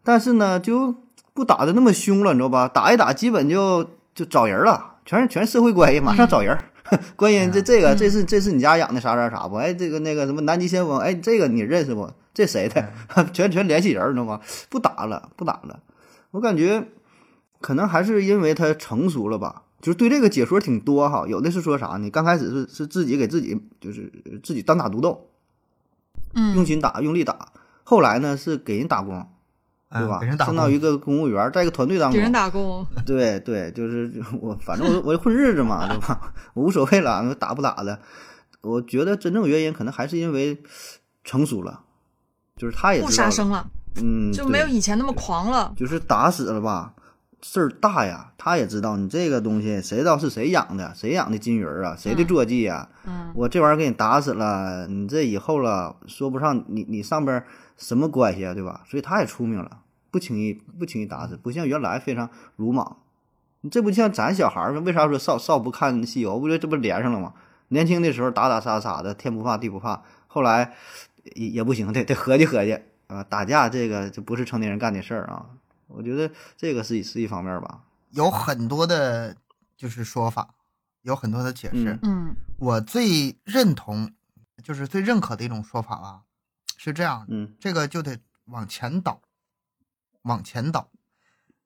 [0.03, 0.93] 但是呢就
[1.33, 2.67] 不打的那么凶了，你知道吧？
[2.67, 6.57] 打一打基本就就找人了，全是全是社会关系，马上找人。
[7.15, 9.55] 观音，这这个嗯这是这是你家养的啥啥啥不？
[9.55, 12.11] 哎，这个那个什么南极先锋，哎，这个你认识不？
[12.33, 12.91] 这谁的？
[13.31, 14.41] 全全联系人，你知道吗？
[14.69, 15.79] 不打了，不打了。
[16.31, 16.89] 我感觉
[17.61, 21.25] 可能还是因为他成熟了吧，就是对这个解说挺多哈。
[21.27, 22.09] 有的是说啥呢？
[22.09, 24.11] 刚开始是是自己给自己就是
[24.43, 25.29] 自己单打独斗，
[26.33, 27.53] 嗯用嗯，心打，用力打。
[27.83, 29.25] 后来呢是给人打工，
[29.91, 30.19] 对吧？
[30.19, 32.85] 嗯给人打工升到一个公务员，在一个团队当中给人，打工。
[33.05, 36.33] 对对，就是我反正我我混日子嘛，对吧？
[36.53, 37.99] 我 无所谓了，打不打的。
[38.61, 40.61] 我觉得真正原因可能还是因为
[41.23, 41.81] 成熟了，
[42.55, 43.67] 就是他也不杀生了，
[44.01, 45.73] 嗯，就没有以前那么狂了。
[45.75, 46.93] 就是打死了吧，
[47.41, 48.31] 事儿大呀。
[48.37, 57.45] 他也知道你这个东西，谁知道是谁养的，谁养的金鱼儿啊，谁的嗯坐骑呀、嗯，我这玩意儿给你打死了，你这以后了说不上你你上边儿
[57.77, 58.81] 什么关系啊，对吧？
[58.87, 62.97] 所以他也出名了，不轻易不轻易打死，不像原来非常鲁莽。
[63.61, 64.81] 你这不像咱小孩儿吗？
[64.83, 66.39] 为啥说少少不看西游？
[66.39, 67.33] 不就这不连上了吗？
[67.67, 70.73] 年轻的时候打打杀杀的，天不怕地不怕，后来
[71.35, 72.77] 也也不行，得得合计合计
[73.07, 75.45] 啊，打架这个就不是成年人干的事儿啊。
[75.93, 77.83] 我觉得这个是一是一方面吧。
[78.09, 79.35] 有很多的，
[79.77, 80.53] 就是说法，
[81.01, 81.93] 有很多的解释。
[82.03, 84.13] 嗯嗯我最认同，
[84.63, 86.21] 就是最认可的一种说法吧，
[86.77, 89.21] 是这样的，嗯这个就得往前倒，
[90.23, 90.89] 往前倒。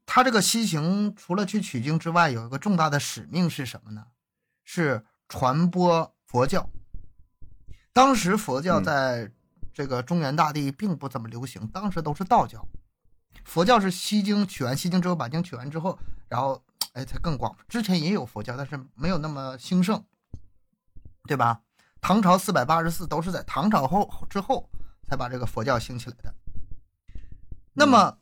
[0.05, 4.05] 他这个西行除了去取经之外，有一个重大的使命是什么呢？
[4.63, 6.69] 是传播佛教。
[7.91, 9.31] 当时佛教嗯在
[9.73, 12.65] 这个中原大地并不怎么流行，当时都是道教。
[13.43, 16.61] 佛教是西经取完西经之后，把经取完之后，然后
[16.93, 17.55] 哎才更广。
[17.67, 20.03] 之前也有佛教，但是没有那么兴盛，
[21.27, 21.61] 对吧？
[22.01, 24.69] 唐朝四百八十四都是在唐朝后之后
[25.07, 26.33] 才把这个佛教兴起来的。
[27.73, 28.17] 那么，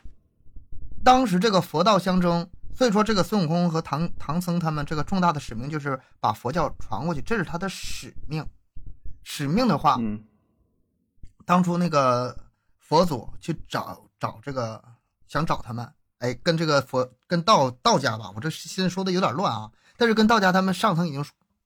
[1.03, 8.45] 当时这个佛道相争，所以说这个孙悟空和唐唐僧他们这个重大的使命就是把佛教传过去，这是他的使命。
[9.23, 10.23] 使命的话，嗯
[11.45, 12.37] 当初那个
[12.79, 14.81] 佛祖去找找这个
[15.27, 21.23] 想找他们，哎，跟这个佛跟道道家吧，我这现在说的有点乱啊，但是跟道家他们上层已经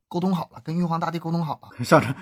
[0.08, 2.13] 沟通好了，跟玉皇大帝沟通好了上层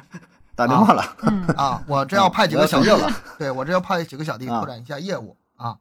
[0.56, 1.16] 打电话了。
[1.22, 5.78] 嗯啊，我这要派几个小弟我要上吊，对我这要派几个小弟啊拓展一下业务啊，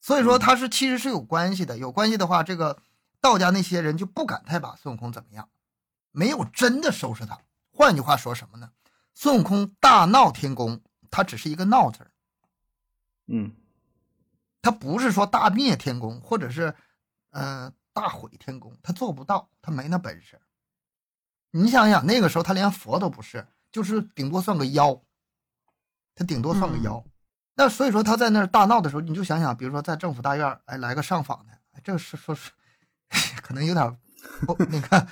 [0.00, 2.76] 所以说他是其实是有关系的，有关系的话，这个
[3.20, 5.48] 道家那些人就不敢太把孙悟空怎么样，
[6.10, 7.38] 没有真的收拾他。
[7.70, 8.68] 换句话说什么呢？
[9.14, 12.10] 孙悟空大闹天宫，他只是一个闹字儿。
[13.28, 13.52] 嗯
[14.62, 16.72] 他不是说大灭天宫，或者是，
[17.30, 20.40] 呃，大毁天宫，他做不到，他没那本事。
[21.50, 25.02] 你想想，那个时候他连佛都不是，就是顶多算个妖，
[26.14, 27.04] 他顶多算个妖。
[27.54, 32.50] 那所以说他在那儿大闹的时候，你就想想，比如说在政府大院儿，哎，来个上访的，哎，这是说是，
[33.42, 33.98] 可能有点
[34.46, 35.06] 不那个，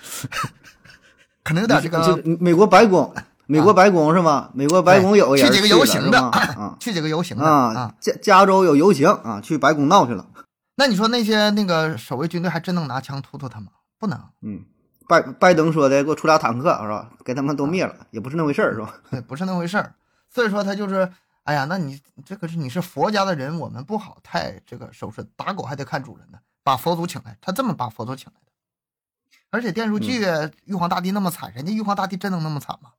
[1.43, 3.15] 可能有点这个这美国白宫，
[3.51, 4.51] 美国白宫是吗？
[4.55, 10.25] 美国白宫有个人去几个游行的啊去几个游行的啊，加加州有游行啊，去白宫闹去了。
[10.77, 13.73] 那你说那些那个守卫军队还真能拿枪突突他吗？
[13.99, 14.17] 不能。
[14.43, 14.65] 嗯，
[15.09, 17.11] 拜拜登说的，给我出俩坦克是吧？
[17.25, 18.95] 给他们都灭了，也不是那回事儿是吧？
[19.11, 19.93] 对，不是那回事儿。
[20.33, 21.11] 所以说他就是，
[21.43, 26.39] 哎呀，那你这可是你是佛家的人，我们不好太这个收拾，打狗还得看主人呢。
[26.63, 28.53] 把佛祖请来，他这么把佛祖请来的。
[29.51, 30.25] 而且电视剧
[30.67, 32.91] 玉皇大帝那么惨，人家玉皇大帝真能那么惨吗？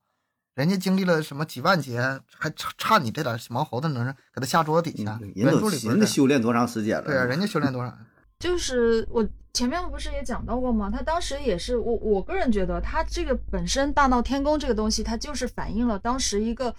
[0.54, 2.00] 人家经历了什么几万劫，
[2.38, 5.18] 还差差你这点毛猴子能给他下桌子底下？
[5.22, 7.04] 嗯人原都人家修炼多长时间了？
[7.04, 7.92] 对啊，人家修炼多少？
[8.38, 10.90] 就是我前面不是也讲到过吗？
[10.90, 16.74] 他当时也是我我个人觉得，他这个本身大闹天宫这个东西，它就是反映了当时一个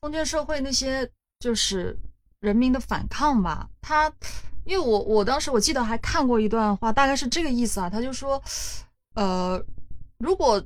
[0.00, 1.98] 封建社会那些就是
[2.40, 3.68] 人民的反抗吧。
[3.80, 4.12] 他
[4.64, 8.40] 因为我我当时我记得还看过一段话，大概是这个意思啊，他就说，
[9.14, 9.64] 呃，
[10.18, 10.62] 如果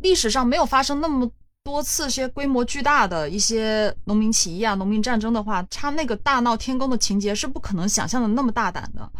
[0.00, 1.30] 历史上没有发生那么
[1.64, 9.10] 多次些规模巨大的一些农民起义啊、农民战争的话，他那个大闹天宫的情节是不可能想象的那么大胆的。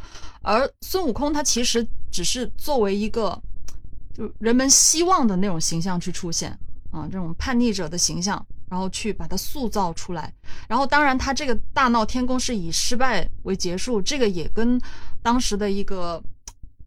[0.42, 3.40] 而孙悟空他其实只是作为一个
[4.12, 6.50] 就人们希望的那种形象去出现
[6.90, 10.30] 啊，这种叛逆者的形象，然后去把它塑造出来。
[10.68, 14.78] 然后当然他这个大闹天宫是以失败为结束，这个也跟
[15.22, 16.22] 当时的一个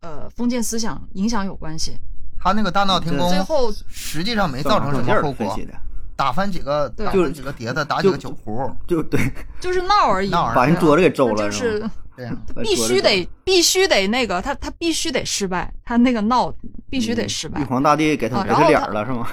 [0.02, 1.98] 呃封建思想影响有关系。
[2.40, 5.58] 他那个大闹天宫最后实际上没造成什么后果
[6.16, 9.20] 打翻几个就打翻几个碟子，打几个酒壶，就对，
[9.62, 12.36] 就是闹而已，闹而已把人桌子给周了，就是吧这样。
[12.56, 16.52] 把必须得必须得那个他他必须得失败，他那个闹
[16.90, 17.64] 必须得失败玉。
[17.64, 19.28] 皇大帝给他给他脸儿了是吗？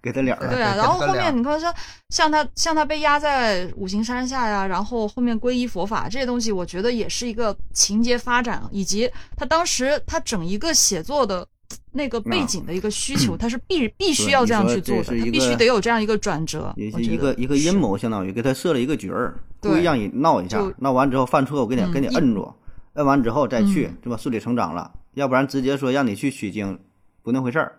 [0.00, 0.52] 给他脸儿了。
[0.52, 1.74] 对啊，然后后面你看说，
[2.10, 11.44] 像他像他被压在五行山下呀，然后后面皈依佛法这些东西，我觉得也是一个情节发展，以及他当时他整一个写作的
[11.92, 16.72] 那个背景的一个需求，他是必必须要这样去做的，必须得有这样一个转折。
[16.76, 22.52] 也我觉得是一个一个阴谋，相当于给他设了一个局儿，故对意让你闹一下，闹完之后犯错，我给你给你摁住，
[22.94, 24.16] 摁完之后再去嗯，对吧？
[24.16, 26.78] 顺理成章了，要不然直接说让你去取经，
[27.22, 27.78] 不那回事儿。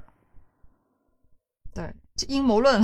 [1.73, 1.93] 对
[2.27, 2.81] 阴谋论，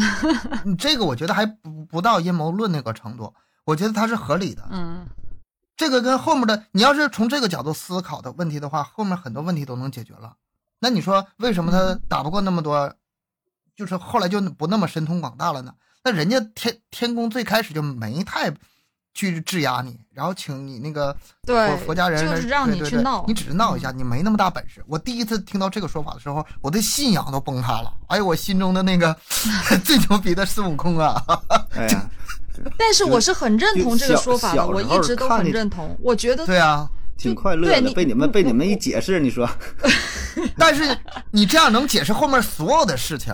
[0.66, 3.34] 你 这个我觉得还不不到阴谋论那个程度，
[3.66, 4.64] 我觉得它是合理的。
[4.72, 5.06] 嗯
[5.76, 10.34] 这个跟后面的，你要是从这个角度思考的问题的话，后面很多问题都能解决了。
[10.80, 12.94] 那你说为什么他打不过那么多
[13.76, 15.74] 就是后来就不那么神通广大了呢？
[16.04, 18.52] 那人家天天宫最开始就没太
[19.14, 24.84] 去质押你，然后请你那个对佛佛家人就是让你对对对去闹嗯你只是闹一下，你没那么大本事。
[24.88, 27.92] 我第一次听到这个说法的时候，我的信仰都崩塌了。
[28.08, 29.16] 哎呦，我心中的那个
[29.84, 31.20] 最牛逼的孙悟空啊！
[31.76, 32.10] 哎呀，
[32.78, 35.98] 但是我是很认同这个说法的，我一直都很认同。
[36.00, 36.88] 我觉得对啊，
[37.18, 37.92] 挺快乐的。
[37.94, 39.50] 被你们被你们一解释，你说，
[40.58, 40.98] 但是
[41.32, 43.34] 你这样能解释后面所有的事情。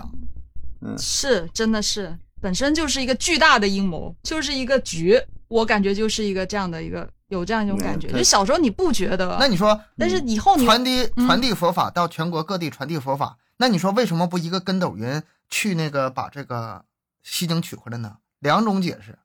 [0.86, 5.20] 嗯是真的是本身就是一个巨大的阴谋，就是一个局。
[5.48, 8.08] 我感觉就是一个这样的一个有这样一种感觉。
[8.08, 16.84] 就小时候你不觉得，那你说但是以后你传递嗯传递佛法到全国各地传递佛法，那你说为什么不一个跟斗云去那个把这个
[17.22, 18.16] 西经取回来呢？
[18.40, 19.18] 两种解释，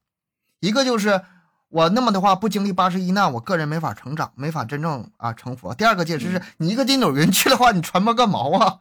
[0.60, 1.20] 一个就是
[1.70, 5.74] 我那么的话不经历八十一难，我个人没法成长，没法真正啊成佛。
[5.76, 8.78] 第二个解释嗯是你一个筋斗云去的话，你传播个毛啊！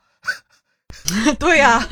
[1.39, 1.87] 对呀、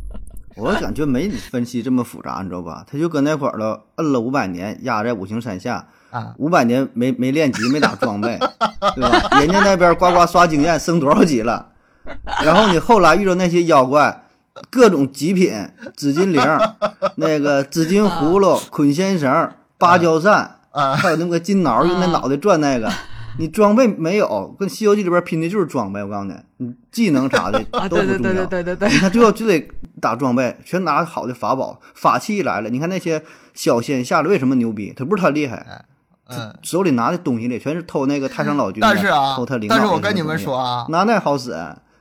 [0.56, 2.84] 我感觉没你分析这么复杂，你知道吧？
[2.90, 8.38] 他就搁那块儿了，摁了五百年，压在五行山下，啊，五百年没没练级，没打装备，
[8.96, 9.38] 对吧？
[9.38, 11.72] 人家那边呱呱刷经验，升多少级了？
[12.42, 14.24] 然后你后来遇到那些妖怪，
[14.70, 15.52] 各种极品
[15.94, 16.42] 紫金铃，
[17.16, 22.92] 那个紫金葫芦、捆仙绳、芭蕉扇，啊还有那个金挠，用那脑袋转那个。
[23.40, 26.02] 你装备没有，跟《西游记》里边拼的就是装备。
[26.02, 28.44] 我告诉你，你技能啥的啊，都对对不重要。
[28.46, 32.68] 对对对对对，你看最后就得打装备，全拿好的法宝，法器来了。
[32.68, 33.22] 你看那些
[33.54, 34.92] 小仙下来为什么牛逼？
[34.96, 35.84] 他不是他厉害，
[36.26, 41.56] 嗯，手里拿的东西里全是偷那个太上老君的，但是啊偷他领导但是我跟你们说啊拿那好使，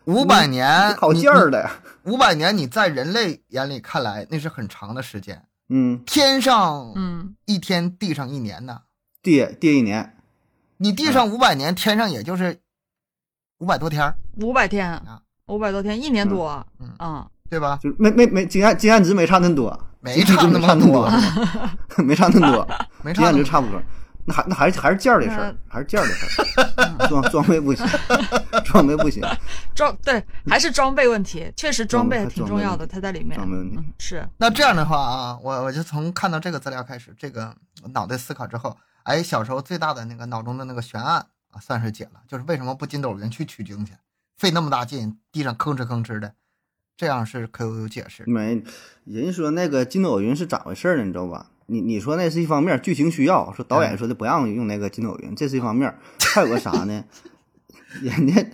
[0.06, 1.70] 五百年好你劲儿的，
[2.06, 8.82] 五百年你在人类眼里看来那是很长的时间，嗯，天上嗯，一天，地上一年呢。
[9.22, 10.18] 地地一年，
[10.78, 12.60] 你地上五百年，天上也就是
[13.60, 17.78] 五百多天儿，五百天啊，五百多天，一年多，嗯啊，对吧？
[17.82, 21.10] 就没没没经验经验值没差那么多，没差那么 没差那么多。
[21.98, 23.82] 多，没差那么多，经没差那么验值差不多。
[24.28, 27.88] 那还那还是还是件儿的事儿，还是件儿的事儿，装装备不行，
[28.66, 29.24] 装备不行，
[29.74, 37.56] 装对还是装备问题，确实装备挺重要的，它在里面，装备问题嗯，是，那这样的话啊，我我就从看到这个资料开始，这个
[37.94, 43.94] 脑袋思考之后，哎，小时候最大的那个脑中的那个悬案啊，算是解了，就是为什么不筋斗云去取经去，
[44.38, 46.34] 费那么大劲，地上吭哧吭哧的，
[46.98, 48.26] 这样是可有解释。
[48.28, 48.62] 没，
[49.06, 51.06] 人家说那个筋斗云是咋回事儿呢？
[51.06, 51.48] 你知道吧？
[51.68, 55.94] 你你说那是一方面，剧情需要，说导演说的不让用那个筋斗云，这是一方面。
[56.34, 57.06] 还有个啥呢？
[58.02, 58.46] 人家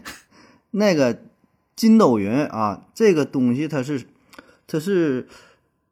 [0.71, 1.21] 那个
[1.76, 4.06] 筋斗云啊，这个东西它是
[4.67, 5.28] 它是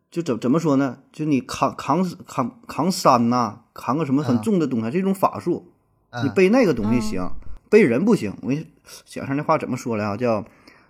[0.10, 1.00] 就怎怎么说呢？
[1.12, 5.72] 就你扛扛扛扛山呐、扛个什么很嗯重的东西，这是一种法术。
[6.24, 7.32] 你嗯，背那个东西行，
[7.70, 8.36] 背人不行。
[8.42, 8.68] 我给你
[9.06, 10.18] 想想那话怎么说来啊？
[10.18, 10.44] 叫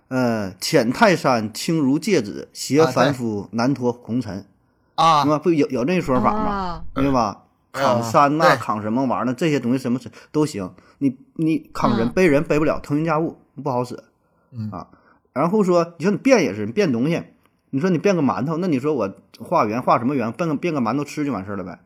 [0.08, 4.44] 呃，浅泰山轻如芥子，携凡夫难脱红尘，
[5.04, 5.38] 啊是，吧？
[5.38, 6.50] 不有有这说法吗？
[6.50, 7.42] 啊，对吧？
[7.72, 9.34] 扛啊山呐、对扛什么玩意儿呢？
[9.34, 9.98] 这些东西什么
[10.30, 10.70] 都行。
[10.98, 13.98] 你你扛人、嗯背人背不了，腾云驾雾不好使。
[14.52, 14.86] 嗯啊，
[15.32, 17.22] 然后说，你说你变也是，你变东西，
[17.70, 19.10] 你说你变个馒头，那你说我
[19.40, 20.30] 化缘化什么缘？
[20.32, 21.80] 变个变个馒头吃就完事儿了呗？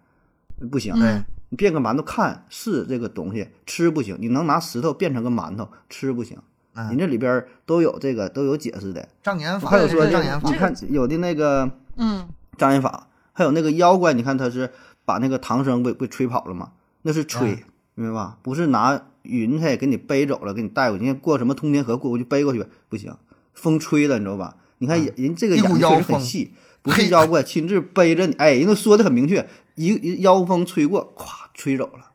[0.71, 6.37] 不行，对，你变个馒头看是这个东西吃不行，你能拿石头变成个馒头吃不行。
[6.75, 14.73] 人嗯，这里边都有这个都有解释的，障眼法，还有说对障眼法你，看有的那个嗯，障眼法，还有那个妖怪，你看他是
[15.05, 16.73] 把那个唐僧被被吹跑了嘛？
[17.03, 17.63] 那是吹，嗯
[17.95, 18.39] 明白吧？
[18.43, 21.05] 不是拿云彩给你背走了，给你带过去。
[21.05, 23.15] 你看过什么通天河过过去背过去不行，
[23.55, 24.57] 风吹了，你知道吧？
[24.79, 32.11] 你看人人这个眼睛确实很细，不是妖怪亲自背着你，哎，人都说的很明确，一一妖风吹过，咵吹走了。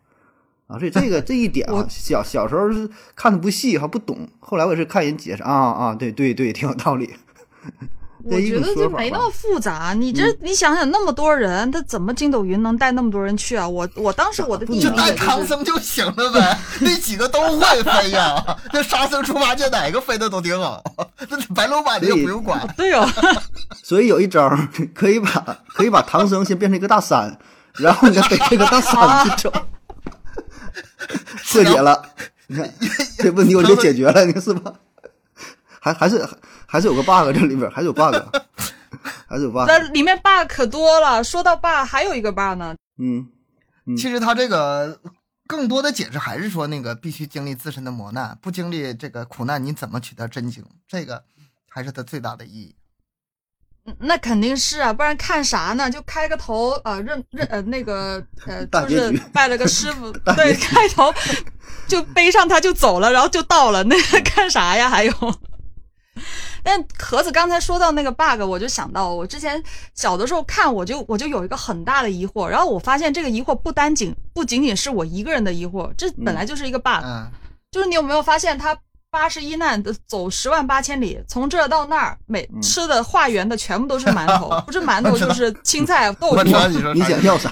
[0.67, 4.29] 啊，所以这个 这一点啊，小小时候是看的不细，还不懂。
[4.39, 7.09] 后来我也是看人解释啊啊，对对对，挺有道理。
[8.23, 9.93] 我觉得就没那么复杂。
[9.97, 13.67] 你这你想想，那么多人，他怎么筋斗云能带那么多人去啊？
[13.67, 18.43] 我我当时我的第一就带唐僧就行了呗，那几个都会飞呀。
[18.71, 20.83] 那沙僧、猪八戒哪个飞的都挺好，
[21.29, 22.67] 那白龙马你也不用管。
[22.77, 23.07] 对哦，
[23.83, 24.55] 所以有一招
[24.93, 27.37] 可以把可以把唐僧先变成一个大山，
[27.75, 29.51] 然后你再背这个大山去走，
[31.51, 32.01] 破解了。
[32.47, 32.69] 你看
[33.17, 34.73] 这问题我就解决了，你看是吧？
[35.83, 36.23] 还还是
[36.67, 38.13] 还是有个 bug，这里边还是有 bug，
[39.27, 39.65] 还是有 bug。
[39.67, 41.23] 那里面 bug 可多了。
[41.23, 42.75] 说到 bug，还有一个 bug 呢。
[42.99, 43.27] 嗯，
[43.97, 45.01] 其实他这个
[45.47, 50.63] 更多的解释还是说，那个必须经历自身的磨难，不经历这个苦难，你怎么取得真经？
[50.87, 51.23] 这个
[51.67, 52.75] 还是他最大的意义。
[53.87, 55.89] 嗯那肯定是啊，不然看啥呢？
[55.89, 61.11] 就开个头啊，认认呃那个呃，就是拜了个师傅， 对，开头
[61.87, 64.87] 就背上他就走了，然后就到了，那个 看啥呀？
[64.87, 65.11] 还有，
[66.63, 69.61] 但盒子刚才说到那个 bug，我就想到我之前
[69.95, 77.27] 小的时候看，我就我就有一个很大的疑惑，然后我发现这个疑惑不单仅不仅仅是我一个人的疑惑，这本来就是一个 bug，、嗯，
[77.71, 78.77] 就是你有没有发现他
[79.11, 86.53] 八十一难的走十万八千里，从这儿到那儿，每嗯吃的化缘的全部都是馒头，不是馒头 就是青菜 豆腐你
[86.93, 87.51] 你想要啥？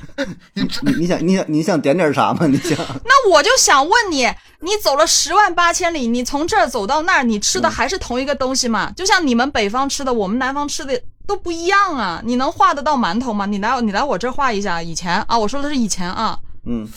[0.54, 2.46] 你你想你想你想点点啥吗？
[2.46, 4.26] 你想那我就想问你，
[4.60, 8.90] 你走了十万八千里，你从这儿走到那儿，你吃的还是同一个东西吗？
[8.96, 12.22] 就像你们北方吃的，我们南方吃的都不一样啊！
[12.24, 13.44] 你能画得到馒头吗？
[13.44, 16.88] 你来你来我这儿画一下，以前啊，我说的是以前啊，嗯，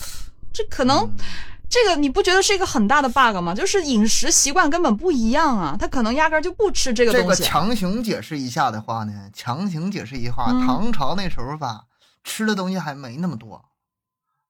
[0.50, 1.06] 这可能。
[1.70, 3.54] 这个你不觉得是一个很大的 bug 吗？
[3.54, 7.26] 就是饮食习惯根本不一样啊，他可能压根儿就不吃这个东西。
[7.26, 7.34] 这个。
[7.36, 10.66] 强行解释一下的话呢，强行解释一下，嗯。
[10.66, 11.82] 唐朝那时候吧，
[12.24, 13.62] 吃的东西还没那么多，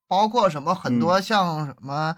[0.06, 2.14] 包括什么很多像什么，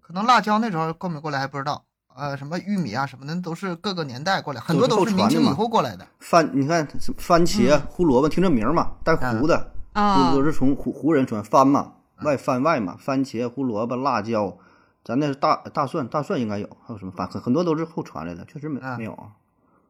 [0.00, 1.84] 可能辣椒那时候过没过来还不知道，
[2.16, 6.06] 呃，什么玉米啊什么的都是各个年代过来，很多都是明清以后过来的。
[6.20, 6.88] 番你看
[7.18, 10.30] 番茄、胡萝卜，听这名儿嘛，带胡的，啊。
[10.32, 11.92] 都都是从胡胡人传番嘛，
[12.22, 14.58] 外番外嘛，番茄、胡萝卜、辣椒，
[15.04, 19.32] 咱那是大大蒜，大蒜应该有，还有什么反很很多都是后传来的，确实没嗯没有啊。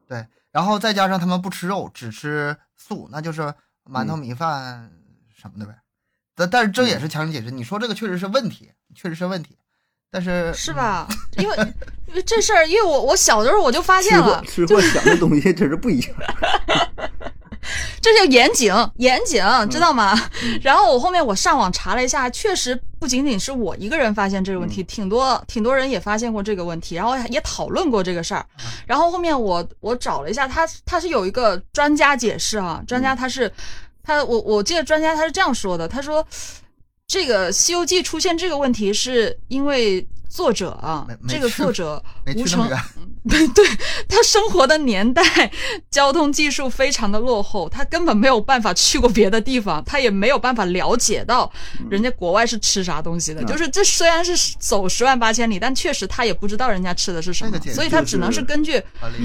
[0.06, 3.42] 对，然后再加上他们不吃肉，只吃素，那就是
[3.84, 4.90] 馒头、嗯米饭
[5.34, 5.74] 什么的呗。
[6.34, 9.58] 但但是这也是强行解释，你说这个确实是问题，确实是问题。
[10.10, 10.72] 但是是？
[10.72, 11.06] 吧？
[11.36, 11.56] 因为
[12.06, 16.16] 因为这事儿，因为我我小的时候我就发现了，吃货想的东西真是不一样。
[18.00, 20.18] 这叫严谨，严谨，知道吗？
[20.62, 28.44] 然后我后面我上网查了一下，确实不仅仅是我一个人发现这个问题，挺多挺多人也发现过这个问题，然后也讨论过这个事儿。
[28.86, 33.50] 然后后面我我找了一下，他他是有一个专家解释啊，专家他是
[34.02, 36.26] 他我我记得专家他是这样说的，他说
[37.06, 42.02] 这个《西游记》出现这个问题是因为作者啊这个作者
[42.36, 42.68] 吴承
[43.54, 43.66] 对
[44.08, 45.22] 他生活的年代，
[45.90, 51.50] 交通技术非常的落后，他根本没有办法去过别的地方，他也没有办法了解到
[51.90, 53.42] 人家国外是吃啥东西的。
[53.42, 58.82] 嗯就是这虽然是走十万八千里，但确实他也不知道人家吃的是什么所以他只能是根据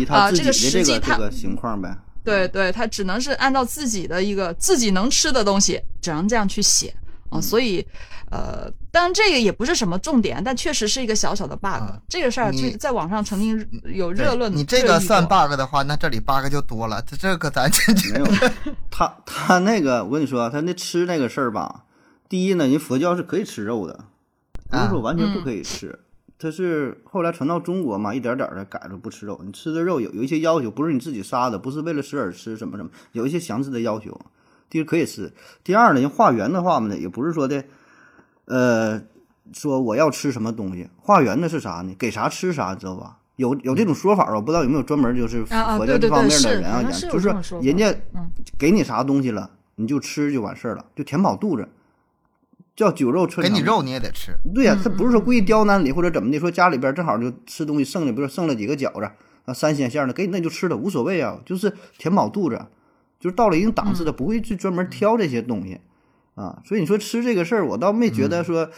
[0.07, 1.95] 啊这个实际他个这个情况呗。
[2.23, 6.93] 对对，他只能是按照自己的一个自己能吃的东西，只能这样去写
[7.29, 7.41] 啊。
[7.41, 7.85] 所以，
[8.33, 11.67] 呃，当然这个也不是什么重点，但确实是一个小小的 bug。
[11.67, 13.63] 啊这个事儿你就在网上曾经
[13.93, 14.51] 有热论。
[14.51, 16.99] 你这个算 bug 的话，那这里 bug 就多了。
[17.05, 18.25] 这这个咱这没有，
[18.89, 21.83] 他他那个，我跟你说，他那吃那个事儿吧，
[22.27, 24.05] 第一呢，人佛教是可以吃肉的，
[24.71, 25.99] 不是说完全不可以吃。
[26.39, 29.39] 他是后来传到中国嘛，一点点的改了不吃肉。
[29.45, 34.19] 你吃的肉有有一些要求，不是你自己杀的，不是为了食而吃什么什么，有一些详细的要求。
[34.69, 35.31] 第一可以吃，
[35.63, 37.63] 第二呢，人化缘的话嘛呢，也不是说的，
[38.45, 39.01] 呃，
[39.53, 41.95] 说我要吃什么东西，化缘的是啥呢？
[41.97, 43.19] 给啥吃啥，知道吧？
[43.37, 44.35] 有有这种说法吧？
[44.35, 48.29] 我不知道有没有专门就是佛教这方面的人啊就是人家嗯
[48.59, 51.67] 给你啥东西了，你就吃就完事儿了，就填饱肚子，
[52.75, 53.51] 叫酒肉穿肠。
[53.55, 54.35] 给你肉你也得吃。
[54.53, 59.09] 对呀、他不是说故意刁难你或者怎么的，说家里边正好就吃东西剩的，比如说剩了几个饺子
[59.45, 62.65] 啊，三鲜馅的，给你那就吃了，无所谓啊，就是填饱肚子，
[63.19, 65.81] 就是到了一定档次的，不会去专门挑这些东西
[66.35, 66.59] 啊。
[66.65, 68.69] 所以你说吃这个事儿，我倒没觉得说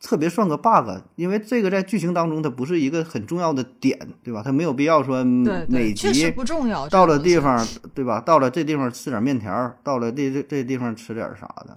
[0.00, 4.42] 特别算个 bug，因为这个在剧情当中它不是一个很重要的点，对吧？
[4.44, 6.86] 它没有必要说对每集不重要。
[6.88, 8.20] 到了地方，对吧？
[8.20, 11.74] 到了这地方吃点面条，到了这这这地方吃点啥的，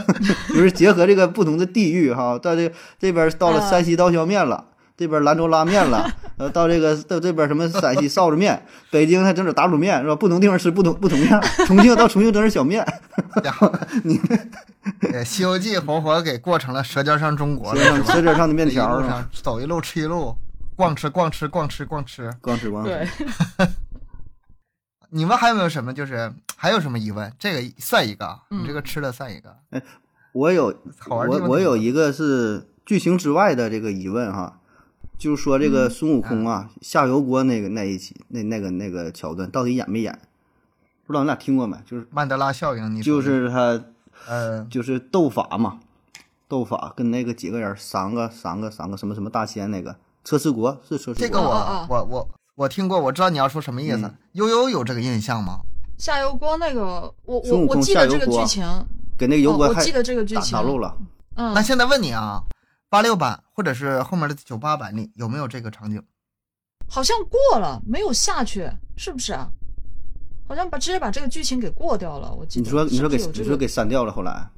[0.54, 4.68] 就是结合这个不同的地域哈，到这这边到了山西刀削面了。
[4.96, 10.16] 这边兰州拉面了， 呃，到这个到这边什么陕西臊子面，北京还整点打卤面是吧？
[10.16, 12.86] 不同地方吃不同不同样，重庆到重庆整点小面，
[13.44, 13.70] 然后
[14.04, 14.18] 你
[15.12, 18.12] 呃，《西游记》活活给过成了《舌尖上中国》了，是吧？
[18.14, 19.14] 舌尖上的面条是吧？
[19.14, 20.34] 上走一路吃一路，
[20.74, 22.32] 逛吃逛吃逛吃逛吃。
[22.40, 22.90] 逛吃逛吃。
[22.90, 23.08] 对，
[25.10, 27.30] 你们还有没有什么就是还有什么疑问？
[27.38, 29.54] 这个算一个你这个吃的算一个。
[30.32, 30.74] 我有
[31.08, 34.58] 我我有一个是剧情之外的这个疑问哈，
[35.18, 40.18] 就是说这嗯个孙悟空啊、下油锅那个那一集那那个那个桥段到底演没演？
[41.06, 41.76] 不知道你俩听过没？
[41.86, 43.80] 就是曼德拉效应，你就是他
[44.26, 45.78] 呃，就是斗法嘛，
[46.48, 49.94] 斗法跟那个几个人三个三个三个什么什么大仙那个
[50.24, 54.14] 车迟国是车迟国这个我哦哦我我我听过，我知道你要说什么意思嗯。
[54.32, 55.60] 悠悠有这个印象吗？
[55.96, 58.66] 下油锅那个，我孙悟空我我记得这个剧情，
[59.16, 60.96] 给那个油锅还哦我记得这个剧打情打漏了。
[61.36, 62.42] 嗯那，现在问你啊，
[62.88, 66.02] 八六版或者是后面的九八版里有没有这个场景？
[66.88, 69.48] 好像过了，没有下去，是不是啊？
[70.48, 72.64] 好像把直接把这个剧情给过掉了，我记得。
[72.64, 74.48] 你说你说给你说给删掉了，后来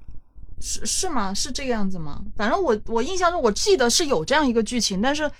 [0.61, 1.33] 是是吗？
[1.33, 2.22] 是这个样子吗？
[2.37, 5.31] 反正我我印象中我记得是有这样一个剧情，但是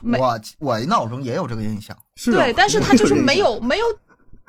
[0.00, 1.96] 没我我脑中也有这个印象。
[2.26, 3.84] 对，但是他就是没有没有，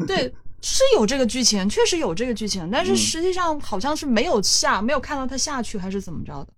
[0.06, 0.32] 对，
[0.62, 6.54] 是有这个剧情，确实有这个剧情，但是嗯实际上好像是没有下，没有看到他下去，还是怎么着的？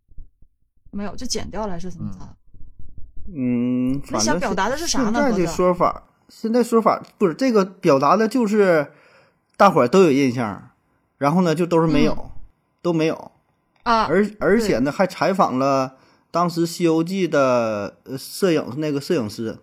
[0.92, 2.20] 没有，就剪掉了，还是怎么着？
[3.34, 8.92] 嗯，那想反正表达的是啥呢现在的说法，现在说法不是这个表达的就是
[9.56, 10.72] 大伙儿都有印象，
[11.18, 12.30] 然后呢就都是没有，嗯
[12.82, 13.32] 都没有，
[13.84, 15.96] 啊，而而且呢还采访了
[16.32, 19.60] 当时《西游记》的呃摄影那个摄影师，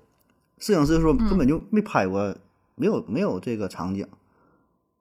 [0.59, 2.37] 摄影师说嗯根本就没拍过，
[2.77, 4.07] 没有没有这个场景，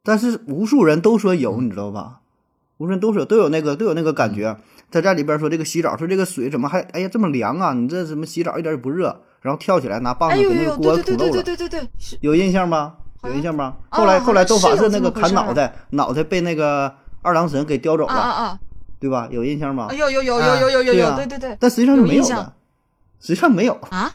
[0.03, 2.21] 但是无数人都说有，你知道吧？
[2.77, 4.57] 无数人都说都有那个都有那个感觉，
[4.89, 7.73] 在在里边说这个洗澡，说这个水怎么还哎呀这么凉啊？
[7.73, 9.21] 你这怎么洗澡一点也不热？
[9.41, 12.95] 然后跳起来拿棒子给那个锅土漏了，对对对对，是有印象吗？
[13.23, 13.75] 有印象吗？
[13.91, 18.59] 哦后来后来斗法是那个砍脑袋，脑袋被那个二郎神给叼走了，啊，
[18.99, 19.27] 对吧？
[19.31, 19.93] 有印象吗啊？
[19.93, 22.53] 有有有有有有有有，对啊对对对但实际上是没有的，
[23.19, 24.11] 实际上没有，啊，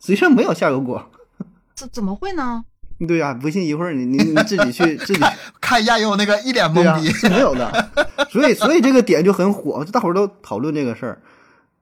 [0.00, 1.10] 实际上没有下油锅。
[1.74, 2.64] 怎怎么会呢？
[3.06, 5.20] 对呀、不信一会儿你你你自己去 自己
[5.60, 7.90] 看亚佑那个一脸、懵逼，是没有的。
[8.30, 11.20] 所以所以这个点就很火，大伙儿都讨论这个事儿。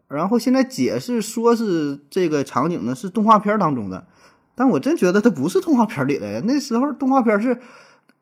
[0.08, 4.06] 然后现在解释说是这个场景呢是动画片当中的，
[4.54, 6.40] 但我真觉得它不是动画片里的呀。
[6.44, 7.60] 那时候动画片是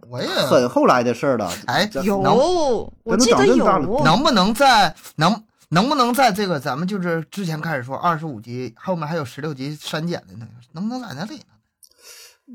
[0.08, 1.50] 我也很后来的事儿了。
[1.66, 10.46] 哎有，能我记得咱都长这么大有了，能不能在能能不能在这个咱们就是之前开始说二十五集后面还有十六集删减的呢？
[10.72, 11.42] 能不能在那里呢？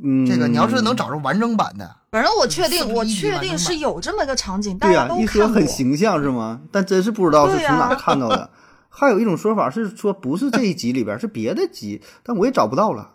[0.03, 5.55] 嗯，这个你要是能找着完整版的，反正我确定，我确定是有这么个场景，大对呀、家都一说看过。
[5.59, 6.61] 很形象是吗？
[6.71, 8.49] 但真是不知道是从哪儿看到的。
[8.89, 13.11] 还有一种说法是说不是这一集里边，是别的集，但我也找不到了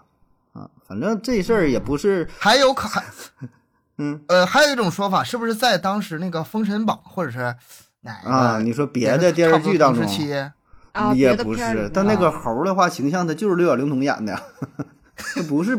[0.53, 0.69] 啊。
[0.87, 3.05] 反正这事儿也不是，还有可还
[3.99, 7.55] 嗯呃还有一种说法，是不是在当时那个《封神榜》或者是
[8.01, 10.05] 哪个啊你说别的电视剧当中
[11.15, 11.91] 也不是。
[11.93, 14.41] 但那个啊猴的话，形象他就是六小龄童演的，
[15.35, 15.79] 这 不是。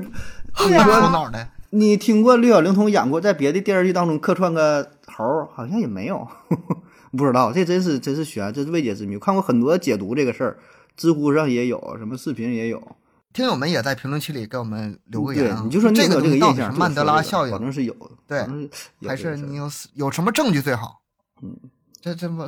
[0.67, 6.27] 对啊头脑的，你听过六小龄童演过在别的电视剧当中客串个猴儿，好像也没有，
[7.17, 7.51] 不知道。
[7.51, 9.15] 这真是真是悬，这是未解之谜。
[9.15, 10.57] 我看过很多解读这个事儿，
[10.95, 12.95] 知乎上也有，什么视频也有。
[13.33, 16.77] 听友们也在评论区里给我们留个言啊，，对你就说你有这个印象？
[16.77, 21.01] 曼德拉效应反应，正是有的，对还是你有有什么证据最好？
[21.41, 21.57] 嗯，
[21.99, 22.47] 这这么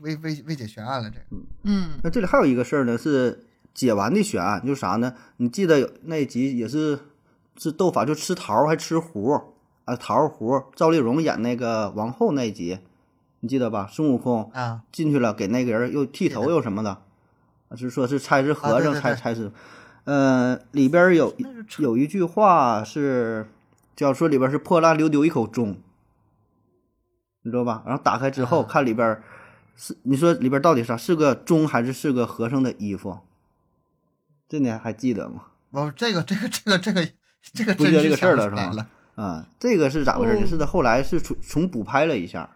[0.00, 5.14] 未未未解悬案了，这个嗯那这里还有一个事儿呢，是解完的悬案，就是啥呢？
[5.38, 6.98] 你记得有那一集也是
[7.56, 9.52] 是斗法，就吃桃儿还吃核
[9.84, 10.66] 啊，桃儿核。
[10.74, 12.78] 赵丽蓉演那个王后那一集，
[13.40, 13.88] 你记得吧？
[13.90, 16.90] 孙悟空啊，进去了，给那个人又剃头又什么的，
[17.68, 19.50] 啊就是说是猜是和尚猜猜是，
[20.04, 21.34] 呃，里边有
[21.78, 23.48] 有一句话是
[23.94, 25.76] 叫说里边是破烂留丢一口钟，
[27.42, 27.82] 你知道吧？
[27.86, 29.22] 然后打开之后啊看里边
[29.74, 30.96] 是你说里边到底啥？
[30.96, 33.18] 是个钟还是是个和尚的衣服？
[34.48, 35.46] 这你还记得吗？
[35.70, 37.06] 我这个这个这个这个
[37.52, 38.88] 这个不记得这个事儿了是吧不起来了？
[39.14, 40.42] 啊，这个是咋回事呢？
[40.42, 42.50] 哦是他后来是重重补拍了一下，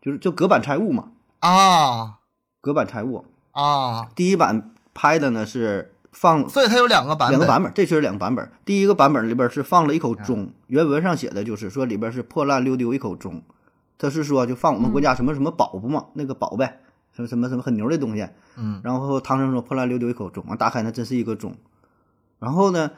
[0.00, 1.08] 就是就隔板拆物嘛，
[1.40, 2.18] 啊
[2.60, 3.24] 隔板拆物。
[3.52, 8.48] 啊，第一版拍的呢是放所以它有两个版本，两个版本，这确实两个版本。
[8.64, 13.42] 第一个版本里边是放了一口钟，原文上写的就是说里边是破烂溜丢一口钟，
[13.98, 16.64] 他是说就放我们国家什么什么宝不嘛，那个宝贝，
[17.12, 18.28] 什么什么什么很牛的东西。
[18.56, 21.56] 嗯，然后唐僧说破烂溜丢一口钟，完打开那真是一个钟。
[22.38, 22.92] 然后呢，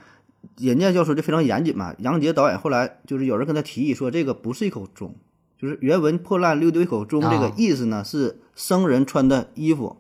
[0.59, 1.95] 人家就说就非常严谨嘛。
[1.99, 5.15] 杨洁导演后来就是有人跟他提议说这个不是一口钟，
[5.59, 9.97] 就是原文破烂溜丢一口钟这个啊意思呢是僧人穿的衣服，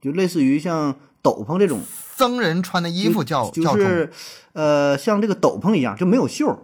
[0.00, 4.10] 就类似于像斗篷这种僧人穿的衣服叫就叫是
[4.52, 6.58] 呃像这个斗篷一样，就没有袖儿，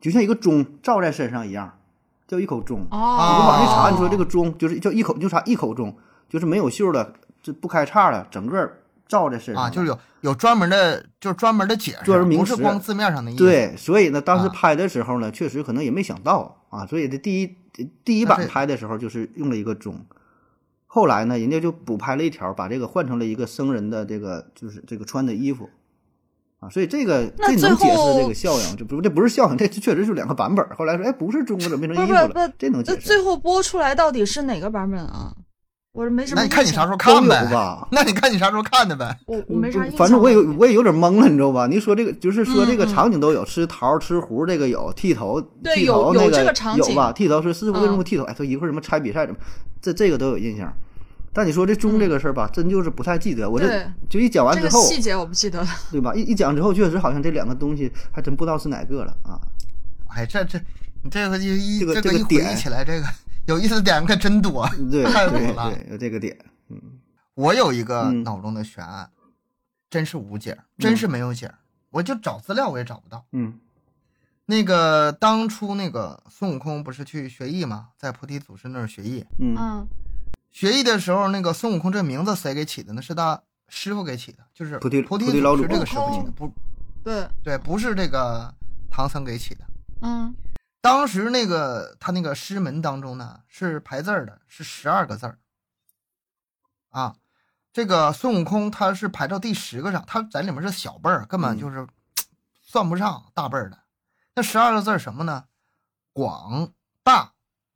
[0.00, 1.78] 就像一个钟罩在身上一样，
[2.26, 2.86] 叫一口钟。
[2.90, 5.94] 哦，我往一查，哦你说这个钟就是叫一口，就查一口钟，
[6.28, 7.12] 就是没有袖的，
[7.42, 17.56] 就不开叉的，整个罩在身上啊，就是有有专门的，就是专门的解释，专门名词不是光字面上的意思。，对，所以呢，当时啊拍的时候呢，确实可能也没想到啊，所以这第一
[18.04, 20.04] 第一版拍的时候就是用了一个钟，
[20.86, 25.68] 后来呢，人家就补拍了一条，把这个换成了一个僧人的这个就是这个穿的衣服。
[26.58, 30.66] 啊，所以这个这能解释这个效应，这不这不是效应，这这确实是两个版本。
[30.70, 32.50] 后来说，哎，不是钟，怎么变成衣服了？
[32.58, 32.96] 这能解释？
[32.98, 35.36] 那最后播出来到底是哪个版本啊？
[35.96, 36.40] 我是没什么。
[36.40, 37.48] 那你看你啥时候看呗？
[37.50, 37.88] 吧？
[37.90, 39.18] 那你看你啥时候看的呗？
[39.26, 39.98] 我我没啥印象。
[39.98, 41.66] 反正我也有我也有点懵了，你知道吧？
[41.66, 47.10] 你说这个就是说这个场景都有，吃桃吃核这个有，剃头剃头那有有这个场景有吧？
[47.10, 48.24] 剃头说师傅为什么剃头？
[48.24, 49.38] 哎，说一会儿什么拆比赛什么，
[49.80, 50.70] 这这个都有印象。
[51.32, 53.48] 但你说这钟这个事儿吧，真就是不太记得。
[53.48, 55.68] 我这就一讲完之后，个细节我不记得了。
[55.90, 56.14] 对吧？
[56.14, 59.40] 一一讲之后，确实好像这两个东西还真不知道是哪个了啊。
[60.14, 60.58] 哎，这这
[61.02, 63.06] 你这个一一这个这一回这个点忆起来，这个
[63.46, 64.68] 有意思的点可真多。
[64.90, 66.36] 对 太多了对，有这个点，
[67.34, 69.10] 我有一个嗯脑中的悬案，
[69.88, 71.52] 真是无解，真是没有解。
[71.90, 73.24] 我就找资料我也找不到。
[73.32, 73.58] 嗯
[74.48, 77.88] 那个当初那个孙悟空不是去学艺吗？
[77.98, 79.24] 在菩提祖师那儿学艺。
[79.40, 79.88] 嗯嗯
[80.52, 83.02] 学艺的时候，那个孙悟空这名字谁给起的呢？
[83.02, 86.52] 是他师傅给起的，就是菩提菩提菩提老祖祖师这个师傅起的，不
[87.02, 88.52] 对，对，不是这个
[88.90, 89.64] 唐僧给起的。
[90.02, 90.32] 嗯
[90.86, 95.36] 当时那个他那个师门当中呢，是排字儿的，是十二个字儿。
[96.90, 97.16] 啊，
[97.72, 101.88] 这个孙悟空他是排到第十个上，他在里面是小辈儿，根本就是、
[102.62, 103.76] 算不上大辈儿的。
[104.36, 105.46] 那十二个字儿什么呢？
[106.12, 106.72] 广
[107.02, 107.32] 大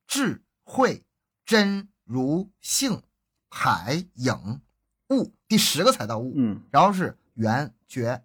[0.06, 1.04] 智慧
[1.44, 3.02] 真如性
[3.48, 4.60] 海影
[5.08, 6.32] 悟，第十个才到悟。
[6.36, 8.22] 嗯然后是圆觉，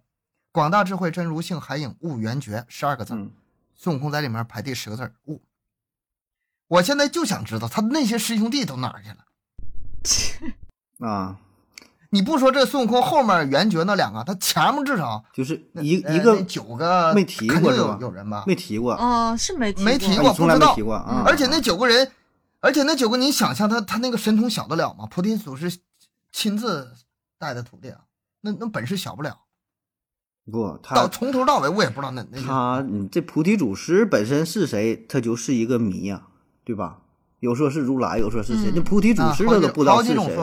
[0.52, 3.16] 广大智慧真如性海影悟圆觉，十二个字儿。
[3.16, 3.32] 嗯
[3.76, 5.42] 孙悟空在里面排第十个字儿悟。
[6.68, 9.16] 我现在就想知道他那些师兄弟都哪儿去了。
[11.06, 11.38] 啊，
[12.10, 18.44] 你不说这孙悟空后面圆觉那两个，他前面至少就是一一个呃九个没提肯定有过有人吧？
[18.46, 22.10] 没提过，啊，是没提没提啊过你从来没不知道提过啊，而且那九个人，
[22.60, 25.06] 而且那九个你想象他他那个神通小得了吗？
[25.06, 25.78] 菩提祖师
[26.32, 26.92] 亲自
[27.38, 28.00] 带的徒弟啊，
[28.40, 29.45] 那那本事小不了。
[30.50, 36.28] 不他到从头到尾我也不知道那那他你这菩提祖师本身是谁，他就是一个谜呀、
[36.64, 36.98] 对吧？
[37.40, 40.36] 有说是如来，有说是谁，嗯那菩提祖师他都不知道是谁。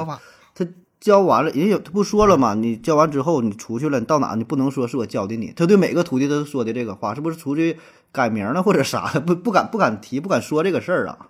[0.54, 0.68] 他
[1.00, 2.54] 教完了，人家有他不说了吗？
[2.54, 5.52] 你教完之后，你出去了，你到哪你不能说是我教的你。
[5.56, 7.80] 他对每个徒弟都说的这个话，是不是出去
[8.12, 9.20] 改名了或者啥的？
[9.20, 11.30] 不不敢不敢提，不敢说这个事儿啊？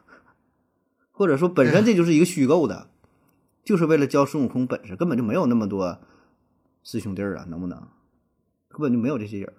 [1.12, 2.88] 或者说本身这就是一个虚构的，
[3.64, 6.00] 就是为了教孙悟空本事，根本就没有那么多
[6.84, 7.82] 师兄弟儿啊，能不能？
[8.74, 9.54] 根本就没有这些人。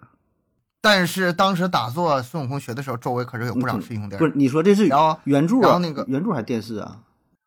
[0.80, 4.16] 但是当时打坐孙悟空学的时候，周围可是有不少师兄弟。
[4.16, 5.62] 不是你说这是然后原著啊？
[5.62, 7.00] 然后那个原著还是电视啊？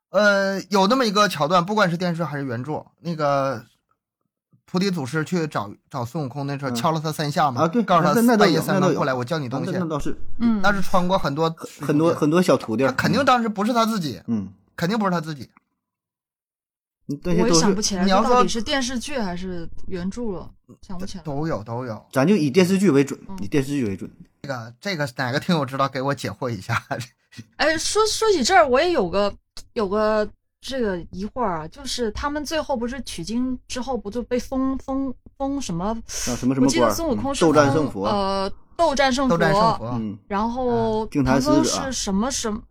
[0.09, 3.63] 呃，有那么一个桥段，不管是电视还是原著，那个
[4.65, 9.85] 菩提祖师去找找孙悟空那时候嗯敲了他三下嘛，啊对告诉他半夜三更过来，我教你东西那。
[9.85, 15.49] 倒是嗯，那是穿过很多很多很多小徒弟儿，他肯定当时不是他自己，嗯，肯定不是他自己。
[17.23, 20.49] 我也想不起来你要说这到底是电视剧还是原著了，
[20.81, 21.23] 想不起来。
[21.23, 22.05] 都有都有。
[22.11, 24.09] 咱就以电视剧为准，嗯以电视剧为准。
[24.41, 26.81] 这个这个哪个听友知道给我解惑一下？
[27.57, 29.33] 哎，说说起这儿，我也有个
[29.73, 30.27] 有个
[30.61, 35.85] 这个疑惑啊，就是他们最后不是取经之后，不就被封封封什么？
[35.85, 36.01] 啊，
[36.35, 36.89] 什么什我记得？
[36.93, 38.05] 孙悟空是嗯斗战胜佛。
[38.05, 42.61] 呃，斗战胜斗战胜佛，嗯，然后唐僧是什么什么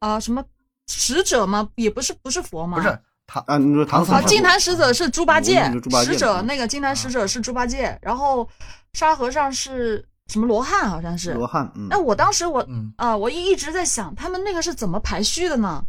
[0.00, 0.42] 啊、什么
[0.88, 1.68] 使者吗？
[1.76, 2.76] 也不是不是佛吗？
[2.78, 2.98] 不是
[3.32, 5.62] 他啊，你说唐僧啊，唐僧净坛使者是猪八戒
[6.04, 8.48] 使者那个金坛使者是猪八戒，然后
[8.92, 10.90] 沙和尚是什么罗汉？
[10.90, 11.32] 好像是。
[11.34, 15.84] 罗汉，嗯那我当时我嗯啊、我一一直在想，他们那个是怎么排序的呢？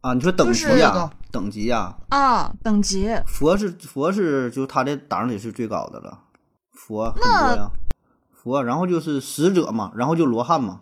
[0.00, 6.18] 啊，你说等级就是呀，等级呀，啊，等级佛是佛是，就他这档里是最高的了，
[6.72, 7.70] 佛很那多呀，
[8.32, 10.80] 佛，然后就是使者嘛，然后就罗汉嘛，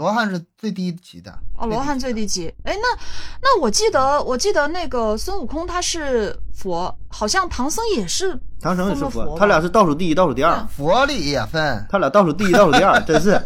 [0.00, 1.30] 罗汉是最低级的。
[1.58, 2.46] 哦，罗汉最低级。
[2.64, 2.98] 哎，那
[3.42, 13.38] 那我记得我记得那个孙悟空他是佛，好像唐僧也是唐僧也是佛，他俩是倒数第一、倒数第二，佛里也分，他俩倒数第一、倒数第二， 真是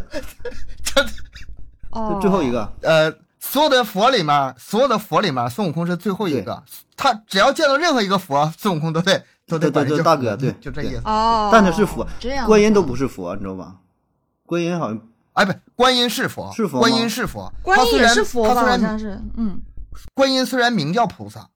[1.90, 2.72] 哦，最后一个。
[2.82, 6.62] 呃，所有的佛里面，所有的佛里面，孙悟空是最后一个。
[6.96, 11.02] 他只要见到任何一个佛，孙悟空都得都得对对对管人叫大哥对对就这意思。
[11.05, 12.07] 哦，但他是佛，
[12.46, 13.74] 观音都不是佛，你知道吧？
[14.46, 15.00] 观音好像
[15.35, 18.55] 哎，不，观音是佛，是佛观音是佛，观音也他虽然是佛吧？
[18.55, 19.61] 他虽然好像是，嗯。
[20.12, 21.49] 观音虽然名叫菩萨，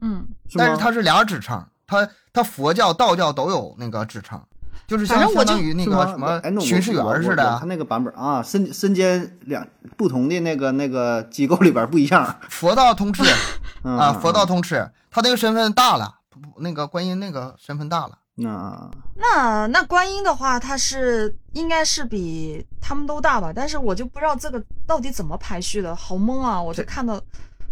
[0.00, 4.40] 嗯，但是吗他是俩指称，他他佛教、道教都有那个指称，
[4.86, 13.22] 就是像相当于那个什么巡视员似的他，那个版本啊，身身兼两不同的那个那个机构里边不一样 佛道通吃
[13.84, 18.18] 嗯啊，佛道通通吃，他那个身份大了，不不那个观音那个身份大了。
[18.44, 23.50] 啊，那那观音的话，他是应该是比他们都大吧？
[23.54, 26.60] 但是我就不知道这个到底怎么排序的，好懵啊！
[26.60, 27.18] 我就看到，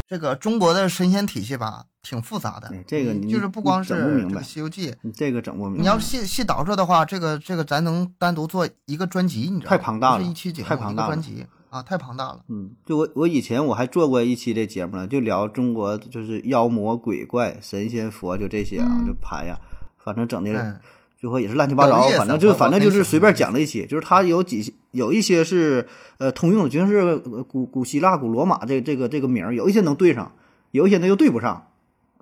[0.09, 2.83] 这个中国的神仙体系吧，挺复杂的哎。
[2.87, 9.77] 这个你就是不光是西游记》，你这个整不明白，你要细细倒说的话，这个这个咱能单独做一个专辑，你知道吗？
[9.77, 12.41] 太庞大了一期节目，太庞大了专辑啊，太庞大了。
[12.49, 19.59] 嗯，就我我以前我还做过一期这节目呢，就聊中国就是妖魔鬼怪、神仙佛就这些啊，嗯就盘呀，
[20.05, 20.79] 反正整的嗯，
[21.19, 25.87] 最后也是乱七八糟反正就我反正就是随便讲了一期，就是它有几有一些是
[26.19, 30.33] 呃通用的，就像是呃古古希腊、古罗马这这个这个名儿，有一些能对上，
[30.71, 31.69] 有一些呢又对不上。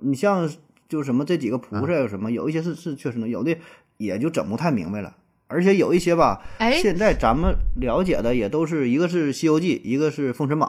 [0.01, 0.49] 你像
[0.89, 3.57] 就是什么这几个菩萨有什么，有一些是是确实能，有的
[3.97, 5.16] 也就整不太明白了。
[5.49, 10.68] 而且有一些吧，哎，现在咱们了解的也都是一个是《西游记》，一个是《封神榜》，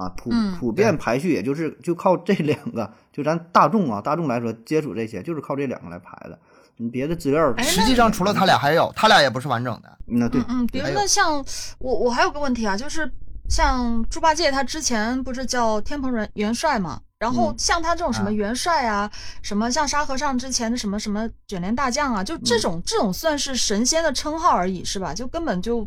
[0.00, 6.38] 啊，普嗯普遍排序也就是就靠这两个，就咱大众啊，大众来说接触这些就是靠这两个来排的，
[6.78, 9.98] 你别的资料，哎实际上除了他俩还有，他俩也不是完整的。
[10.06, 11.44] 那对嗯，嗯，比如说像
[11.78, 13.12] 我，我还有个问题啊，就是
[13.48, 16.98] 像猪八戒他之前不是叫天蓬元元帅嘛？
[17.18, 19.10] 然后嗯像他这种什么啊元帅啊，
[19.42, 25.12] 什么像沙和尚之前的什么什么卷帘大将啊，就这种、这种算是神仙的称号而已，是吧？
[25.12, 25.86] 就根本就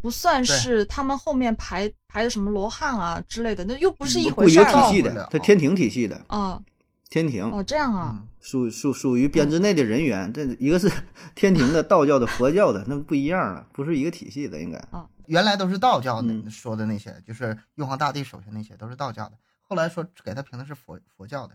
[0.00, 6.60] 不算是他们后面排排的什么罗汉啊之类的，那又不是一不一个回事儿体系，的它天庭体系的啊。
[7.08, 10.88] 天庭哦，这样啊，嗯，属属属于编制内的人员，这一个是
[11.34, 14.80] 天庭的、道教的、佛教的，那不一样了，不是一个体系的，应该。
[15.26, 21.54] 原来都是道教的嗯说的那些，就是玉皇大帝手下那些都是道教的，后来说给他评的是佛佛教的。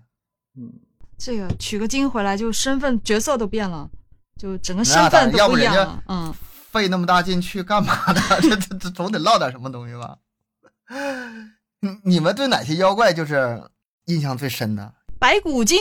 [0.57, 0.73] 嗯，
[1.17, 3.89] 这个取个经回来，就身份角色都变了，
[4.37, 6.03] 就整个身份都不一样了。
[6.09, 6.33] 嗯，
[6.75, 8.21] 费那么大劲去干嘛的？
[8.41, 10.17] 这这这总得唠点什么东西吧？
[11.79, 13.63] 你你们对哪些妖怪就是
[14.05, 14.93] 印象最深的？
[15.17, 15.79] 白骨精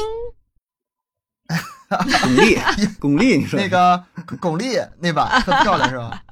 [1.91, 4.05] 巩俐，巩俐，你说那个
[4.41, 6.23] 巩俐那版特漂亮是吧？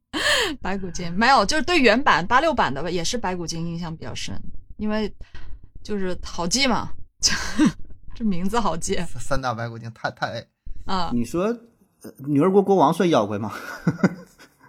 [0.62, 4.34] 白骨精没有，就是对原版八六版的吧也是白骨精印象比较深，
[4.78, 5.14] 因为
[5.82, 6.88] 就是好记嘛，
[8.14, 10.46] 这名字好记三大白骨精太太
[10.86, 11.58] 啊，你说呃
[12.26, 13.52] 女儿国国王算妖怪吗？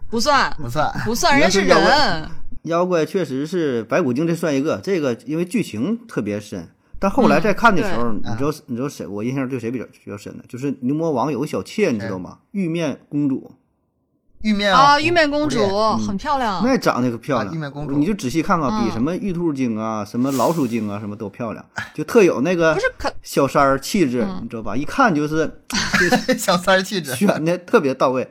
[0.10, 0.92] 不 算不算。
[1.06, 2.30] 不算，人家是人，
[2.64, 4.78] 妖怪确实是白骨精，这算一个。
[4.84, 6.68] 这个因为剧情特别深，
[7.00, 9.06] 但后来再看的时候，对你知道你知道谁？
[9.08, 10.44] 我印象对谁比较比较深的？
[10.48, 12.40] 就是牛魔王有个小妾，你知道吗？
[12.52, 13.52] 玉面公主，
[14.48, 15.60] 玉面啊，玉面公主
[15.98, 17.48] 很漂亮，那长得可漂亮。
[17.50, 22.86] 啊玉面公主你就仔细看看，比嗯什么玉兔精啊、什么老鼠精啊，什么都漂亮，就特有那个不是
[23.22, 24.74] 小三儿气质，嗯你知道吧？
[24.76, 25.62] 一看就是
[26.40, 27.14] 小三儿气质。
[27.14, 28.30] 选的特别到位。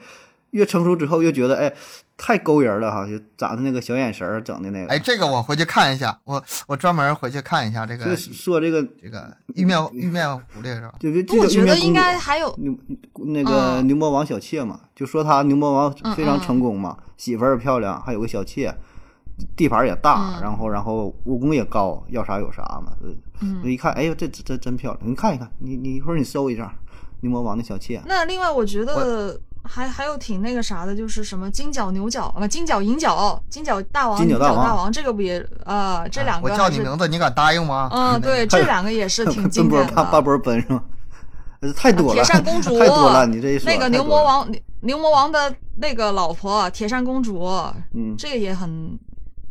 [0.52, 1.74] 越成熟之后，越觉得哎，
[2.16, 4.88] 太勾人了哈，就长的那个小眼神儿，整的那个。
[4.88, 10.94] 哎，这个我回去看一下，我我专门回去看一下这就个是说这个，这个玉面玉面狐狸是吧？
[11.00, 12.74] 就就就我觉得应该还有牛
[13.26, 18.74] 那个嗯牛魔王小妾嘛，就说他牛魔王非常成功嘛，媳妇儿漂亮，还有个小妾，
[19.54, 22.92] 地盘也大，嗯然后然后武功也高，要啥有啥嘛。
[23.02, 23.10] 呃
[23.42, 25.10] 嗯一看，哎呦，这这真漂亮！
[25.10, 26.74] 你看一看，你你一会儿你搜一下
[27.20, 36.06] 牛魔王的小妾，那另外，我觉得还还有挺那个啥的，就是什么金角牛角啊，金角银角，金角大王、金角银角大王王，这个不也啊？
[36.08, 37.88] 这两个我叫你名字，你敢答应吗？
[37.92, 40.22] 嗯，对，这两个也是挺 经奔波典八八的。
[40.22, 40.82] 波奔是吗？
[41.60, 47.44] 呃太多了，铁扇公 主太多了，你这一说那个牛魔王，牛牛魔王的那个老婆铁扇公主，
[47.94, 48.98] 嗯这个也很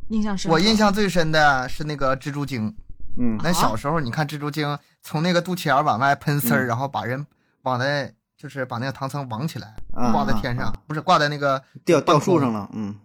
[0.10, 0.54] 印象深刻。
[0.54, 2.74] 我印象最深的是那个蜘蛛精。
[3.18, 7.26] 嗯那小时候你看蜘蛛精从那个肚脐眼往外喷丝儿，嗯然后把人
[7.64, 8.14] 往在
[8.46, 12.96] 就是把那个唐僧绑起来，啊挂在天上，啊不是挂在那个吊吊树上了，嗯，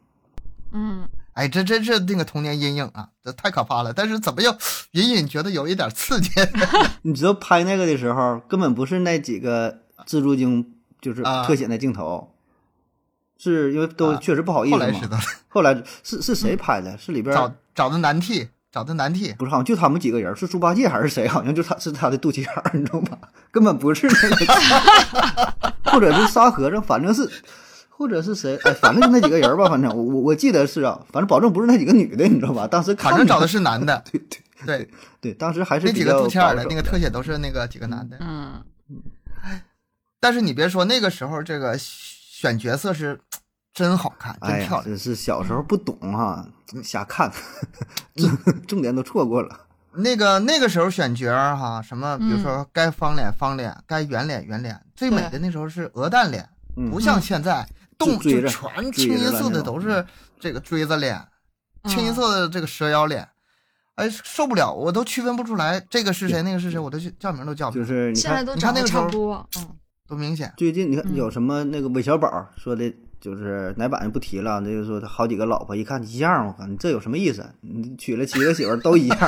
[0.72, 3.90] 嗯，哎，这真是那个童年阴影啊，这太可怕了。
[3.90, 4.54] 但是怎么又
[4.90, 6.30] 隐隐觉得有一点刺激？
[7.00, 12.34] 你知道拍那个的时候，根本不是那几个蜘蛛精，就是啊特写那镜头，
[13.38, 14.84] 是因为都啊确实不好意思嘛。
[14.84, 16.98] 后来知道了，后来是是谁拍的？
[16.98, 19.32] 是里边找找的男替，找的难替。
[19.38, 21.26] 不是好像就他们几个人，是猪八戒还是谁？
[21.26, 23.16] 好像就他是他的肚脐眼儿，你知道吗？
[23.50, 25.52] 根本不是那个，
[25.90, 27.28] 或者是沙和尚，反正是，
[27.88, 28.56] 或者是谁？
[28.64, 32.66] 哎，反正就那几个人吧，反正我我我记得是啊，反正保证不是那几个女的，你知道吧？
[32.66, 34.88] 当时反正找的是男的，对对对，
[35.20, 38.16] 对，当时还是那几个比较肚脐眼儿的那个特写都是那个几个男的。
[38.20, 38.62] 嗯，
[40.20, 43.18] 但是你别说，那个时候这个选角色是
[43.72, 44.84] 真好看，真漂亮。
[44.84, 46.46] 真是小时候不懂哈、
[46.84, 47.32] 瞎看，
[48.14, 48.30] 重
[48.66, 49.58] 重点都错过了。
[49.92, 52.42] 那个那个时候选角儿哈，什么比如嗯。
[52.42, 56.90] 说该方脸方脸，该圆脸圆脸，最美的那时候是鹅蛋脸，嗯。
[56.90, 57.66] 不像现在
[57.98, 60.04] 动就全清一色的都是
[60.38, 61.16] 这个锥子脸，
[61.82, 63.28] 嗯清一色的这个蛇腰脸，
[63.96, 69.48] 哎受不了，我都区分不出来这个是谁，那个是谁，我都去叫名都叫不就出来，是你看现在都你看那个时候差不多。
[69.58, 69.68] 嗯，
[70.06, 70.52] 都明显。
[70.56, 71.16] 最近你看嗯。
[71.16, 77.44] 有什么那个韦小宝说的，就是哪版就不提了，这就说他好几个老婆，一看一样，我靠，你这有什么意思？
[77.60, 79.18] 你娶了七个媳妇儿都一样。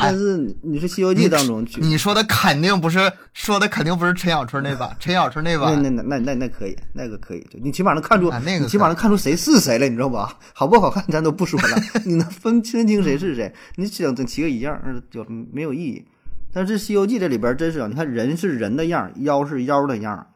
[0.00, 10.38] 但是你你是《西游记》当中娶，你说的肯定不是说的肯定不是陈小春那版，陈小春那那版那那那那那可以，那个可以，就你起码能看出，啊那个你起码能看出谁是谁了，你知道吧？
[10.52, 13.52] 好不好看咱都不说了， 你能分分清谁是谁？
[13.76, 16.04] 你整整七个一样，呃就没有意义。
[16.52, 20.26] 但是《西游记》这里边真是啊，你看人是人的样儿，妖是妖的样儿，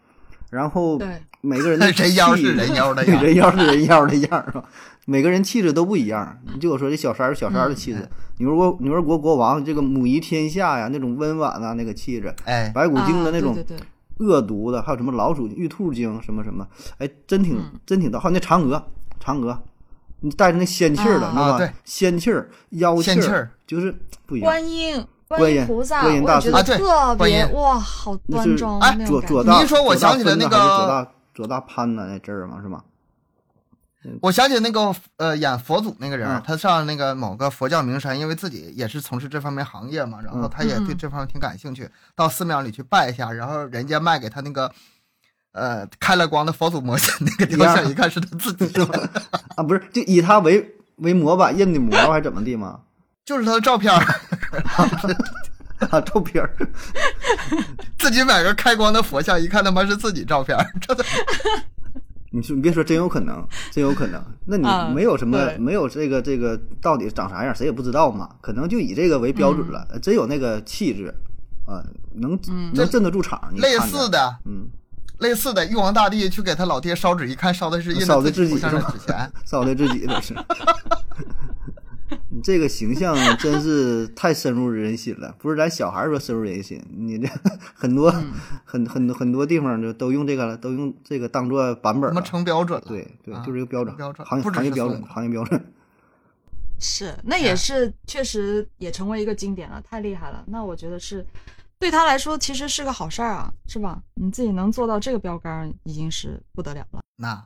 [0.50, 0.98] 然后，
[1.40, 4.64] 每个人的 人妖是人妖的人妖是人妖的样儿，是吧？
[5.06, 6.38] 每个人气质都不一样。
[6.54, 16.66] 你就我说这小三儿小三儿的气质，牛儿国牛儿国国王这个母仪天下呀，那种温婉啊，那个气质，哎，白骨精的啊那种对对对恶毒的，还有什么老鼠、玉兔精什么什么，
[16.98, 18.18] 哎，真挺嗯真挺逗。
[18.18, 18.84] 还有那嫦娥，
[19.22, 19.58] 嫦娥，
[20.20, 21.72] 你带着那仙气儿的，啊知道吧？
[21.84, 23.94] 仙气儿、妖儿仙气儿，就是
[24.26, 24.46] 不一样。
[24.46, 27.36] 观音，观音音菩萨，观音大师啊对特观音。
[27.36, 32.82] 别哇，好端庄哎你一说我左大想起了那分子还是左大左大潘的那阵儿嘛，是吗？
[34.22, 40.50] 我想起那个呃演佛祖那个人嗯，他上那个某个佛教名山，因为自己也是从事这方面行业嘛，然后嗯。
[40.50, 40.96] 他也对嗯。
[40.96, 44.70] 这方面挺感兴趣，到寺庙里去拜一下，然后人家卖给他那个
[45.52, 48.84] 呃开了光的佛祖模型那个雕像，一看是他自己的，
[49.56, 52.80] 啊，不是，就以他为为模板印的模还是怎么地吗？
[53.28, 54.00] 就是他的照片儿，
[55.90, 56.50] 啊，照片儿，
[57.98, 61.04] 自己买个开光的佛像，一看他妈是自己照片儿，这都
[62.30, 64.18] 你说你别说，真有可能，真有可能。
[64.46, 68.30] 那你啊没有什么，对没有这个这个到底长啥样，谁也不知道嘛。
[68.40, 71.14] 可能就以这个为标准了，真有那个气质，
[71.66, 73.50] 啊，能嗯能镇得住场。
[73.52, 74.38] 你类似，的。
[74.46, 74.66] 嗯，
[75.18, 78.70] 类似的，玉皇大帝去给他老爹烧纸，一看烧的是印烧的自己烧
[79.62, 80.34] 的自己都 是。
[82.38, 87.26] 你这个形象真是太深入人心了，不是咱小孩说深入人心，你这
[87.74, 88.32] 很多、嗯
[88.64, 92.22] 很很多很多地方就都用这个了，都用这个当做版本了。
[92.22, 92.86] 成标准了。
[92.86, 95.60] 对对啊，就是一个标准，标准行业标准，行业标准。
[96.78, 100.44] 是，那也是确实也成为一个经典了，太厉害了。
[100.46, 101.26] 那我觉得是
[101.76, 104.00] 对他来说其实是个好事儿啊，是吧？
[104.14, 107.00] 你自己能做到这个标杆，已经是不得了了。
[107.16, 107.44] 那，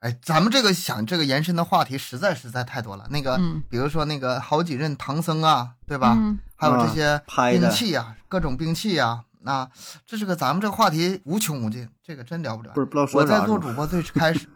[0.00, 3.06] 哎，咱们这个想这个延伸的话题实在实在太多了。
[3.10, 6.14] 那个，嗯比如说那个好几任唐僧啊，对吧？
[6.16, 7.22] 嗯还有这啊些
[7.58, 9.68] 兵器啊，各种兵器啊，那
[10.06, 12.72] 这是个咱们这个话题无穷无尽，这个真聊不了。
[12.72, 14.48] 不是不知道说我在做主播最 开始，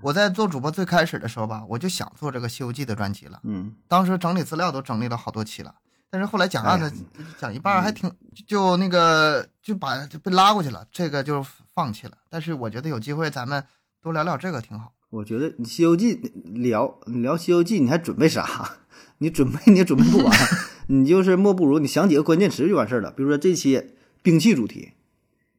[0.00, 3.38] 我在做主播最开始的时候吧，我就想做这个《西游记》的专辑了。
[3.44, 5.72] 嗯，当时整理资料都整理了好多期了，
[6.10, 8.12] 但是后来讲案子哎讲一半还挺
[8.46, 12.16] 就那个就把就被拉过去了，这个就放弃了。
[12.28, 13.64] 但是我觉得有机会咱们
[14.08, 14.92] 多聊聊这个挺好。
[15.10, 18.46] 我觉得你《西游记》聊你聊《西游记》，你还准备啥？
[19.18, 20.32] 你准备你也准备不完，
[20.88, 23.10] 你就是莫不如你想几个关键词就完事儿了。
[23.10, 23.82] 比如说这期
[24.22, 24.90] 兵器主题，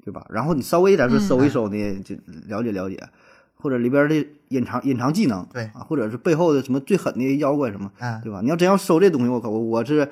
[0.04, 0.26] 对吧？
[0.30, 2.16] 然后你稍微点说嗯搜一搜呢，就
[2.48, 2.98] 了解了解，
[3.56, 8.40] 或者里边的隐藏隐藏技能，对啊，或者是背后的什么最狠的妖怪什么，嗯，对吧？
[8.42, 10.10] 你要真要搜这东西，我靠，我我是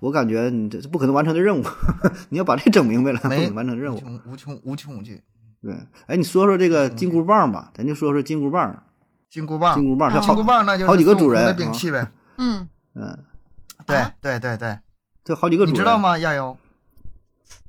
[0.00, 1.64] 我感觉你这是不可能完成的任务，
[2.30, 3.96] 你要把这整明白了，不可能完成任务。
[3.96, 5.20] 无穷无穷无穷无尽。
[5.62, 5.74] 对，
[6.06, 8.84] 哎，你说说这个金箍棒吧，咱就说说金箍棒。
[9.28, 12.10] 金箍棒，金箍棒，金箍棒那就是好几个主人的兵器呗。
[12.38, 13.24] 嗯，嗯，
[13.86, 14.78] 对啊对对对，
[15.22, 15.96] 这好几个主人，你知道？
[15.96, 16.18] 吗？
[16.18, 16.56] 亚优，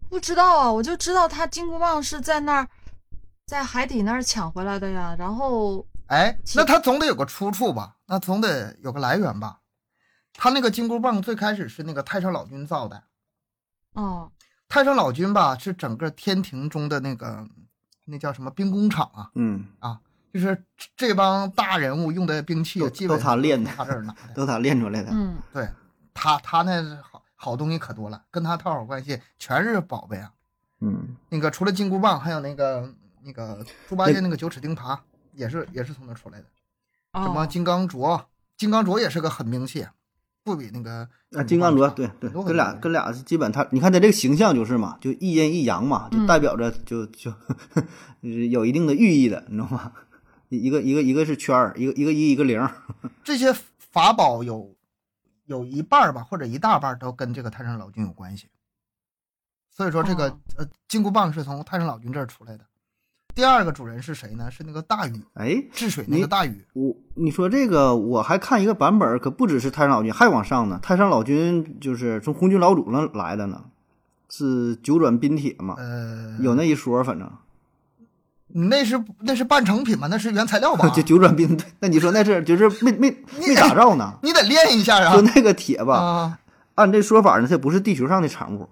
[0.10, 2.68] 不知道啊，我就知道他金箍棒是在那儿，
[3.46, 5.16] 在海底那儿抢回来的呀。
[5.20, 7.98] 然后哎，那他总得有个出处吧？
[8.08, 9.60] 那总得有个来源吧？
[10.34, 13.04] 他那个金箍棒最开始是那个太上老君造的。
[13.94, 14.32] 哦，
[14.68, 17.46] 太上老君吧，是整个天庭中的那个
[18.06, 19.99] 那叫什么兵工厂啊，嗯啊，
[20.34, 20.64] 就是
[20.95, 24.34] 这帮大人物用的兵器，都基本都他练的他这儿拿的。
[24.36, 25.12] 都他练出来的。
[25.14, 25.68] 嗯，对
[26.14, 30.32] 他，他那好好东西可多了，跟他套好关系，全是宝贝啊。
[30.80, 34.97] 嗯，那个除了金箍棒，还有那个那个猪八戒那个九齿钉耙，
[35.34, 36.45] 也是也是从那出来的。
[37.14, 38.24] 什么哦，金刚镯，
[38.58, 39.86] 金刚镯也是个狠兵器，
[40.44, 47.34] 不比那个啊，金刚镯，对对，跟俩跟俩基本他，你看他这个形象就是嘛，就一阴一阳嘛，就嗯代表着就就就
[48.50, 49.94] 有一定的寓意的，你知道吗？
[50.50, 52.68] 一个一个一个是圈儿，一个一个一一个零。
[53.24, 54.76] 这些法宝有
[55.46, 58.50] 有一半儿吧，或者一大半儿都跟这个太上老君有关系。
[59.70, 62.66] 所以说，这个、哦呃金箍棒是从太上老君这儿出来的。
[63.34, 64.50] 第二个主人是谁呢？
[64.52, 66.66] 是那个大禹哎，治水那个大禹。
[66.74, 70.80] 我你说这个，我还看一个版本，可不只是太上老君，还往上呢。
[70.82, 73.64] 太上老君就是从红军老祖那来的呢，
[74.30, 77.32] 是九转冰铁嘛，呃，有那一说，反正
[78.54, 80.08] 你那是那是半成品吗？
[80.12, 80.90] 那是原材料吧？
[80.94, 81.58] 就九转冰。
[81.80, 83.10] 那你说那是就是没没
[83.40, 84.14] 没打造呢？
[84.24, 85.22] 你得练一下啊就。
[85.22, 86.40] 那个铁吧，啊，
[86.76, 88.68] 按这说法呢，它不是地球上的产物，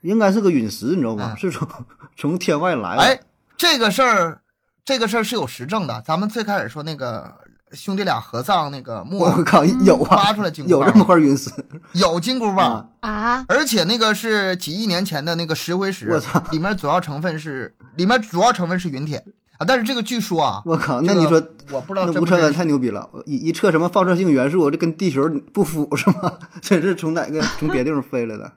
[0.00, 1.34] 应该是个陨石，你知道吗？
[1.34, 1.68] 嗯是从
[2.16, 3.02] 从天外来的。
[3.02, 3.20] 哎，
[3.62, 4.40] 这个事儿，
[4.84, 6.02] 这个事儿是有实证的。
[6.04, 7.32] 咱们最开始说那个
[7.70, 11.48] 兄弟俩合葬那个墓我靠，有啊挖，出来金箍棒有这么块陨石
[11.92, 12.90] 有金箍棒。
[13.02, 13.08] 啊！
[13.08, 19.24] 啊，而且那个是几亿年前的那个石灰石我操，里面主要成分是里面主要成分是陨铁
[19.58, 21.40] 啊，但是这个据说啊，我靠，那你说
[21.70, 23.08] 我不知道那吴承恩真不真实太牛逼了！
[23.26, 26.32] 一一测什么放射性元素，这跟地球不符是吗？
[26.60, 28.50] 这是从哪个从别地方飞来的？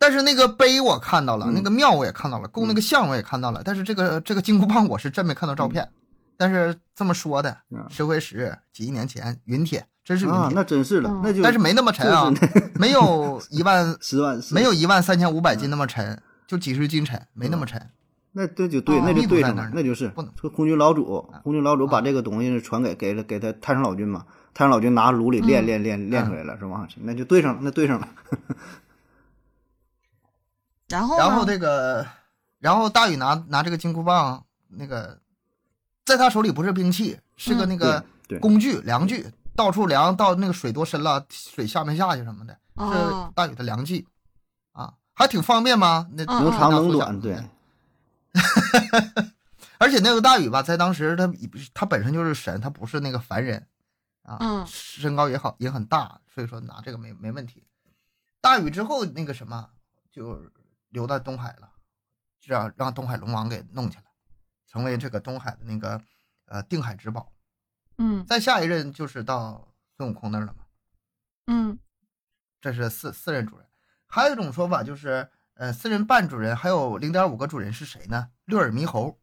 [0.00, 1.52] 但是那个碑我看到了，嗯。
[1.54, 5.86] 那个庙我也看到了，供那个像我也看到了，但是这个这个金箍棒我是真没看到照片，
[6.38, 12.32] 但是这么说的嗯，石灰石几亿年前云铁，真是陨啊，铁，那真是的嗯，那就但是没那么沉啊，
[12.80, 17.90] 没有一万 十万没有一万三千五百斤那么沉，就几十斤沉，没那么沉。
[18.32, 20.32] 那这就对，哦那就对上了那，那就是不能。
[20.40, 24.24] 说空军老祖，空军老祖把啊这个东西传给给了给他太上老君嘛，
[24.54, 26.86] 太上老君拿炉里练嗯练练练出来了，是吧？
[27.02, 28.08] 那就对上了，那对上了。
[30.90, 31.24] 然后呢？
[31.24, 32.06] 然后这个，
[32.58, 35.18] 然后大禹拿拿这个金箍棒，那个
[36.04, 38.04] 在他手里不是兵器，是个嗯那个
[38.40, 43.32] 工具量具，到处量到那个水多深了，水下没下去什么的，是哦。
[43.34, 44.06] 大禹的量具
[44.72, 46.08] 啊，还挺方便吗？
[46.12, 47.42] 那嗯能长能那短，对，
[49.78, 51.32] 而且那个大禹吧，在当时他
[51.72, 53.66] 他本身就是神，他不是那个凡人
[54.22, 54.66] 啊，嗯。
[54.66, 57.64] 身高也好也很大，所以说拿这个没没问题。
[58.40, 59.68] 大禹之后那个什么
[60.10, 60.38] 就
[60.90, 61.70] 流到东海了，
[62.40, 64.04] 这样让东海龙王给弄起来，
[64.66, 66.00] 成为这个东海的那个
[66.46, 67.32] 呃定海之宝。
[67.98, 70.64] 嗯再下一任就是到孙悟空那儿了嘛，
[71.48, 71.78] 嗯
[72.60, 73.66] 这是四四任主人。
[74.06, 78.28] 还有一种说法就是，呃，四任半主人还有零点五个主人是谁呢？
[78.44, 79.18] 六耳猕猴。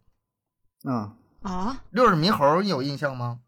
[0.83, 3.41] 啊，啊六耳猕猴你有印象吗？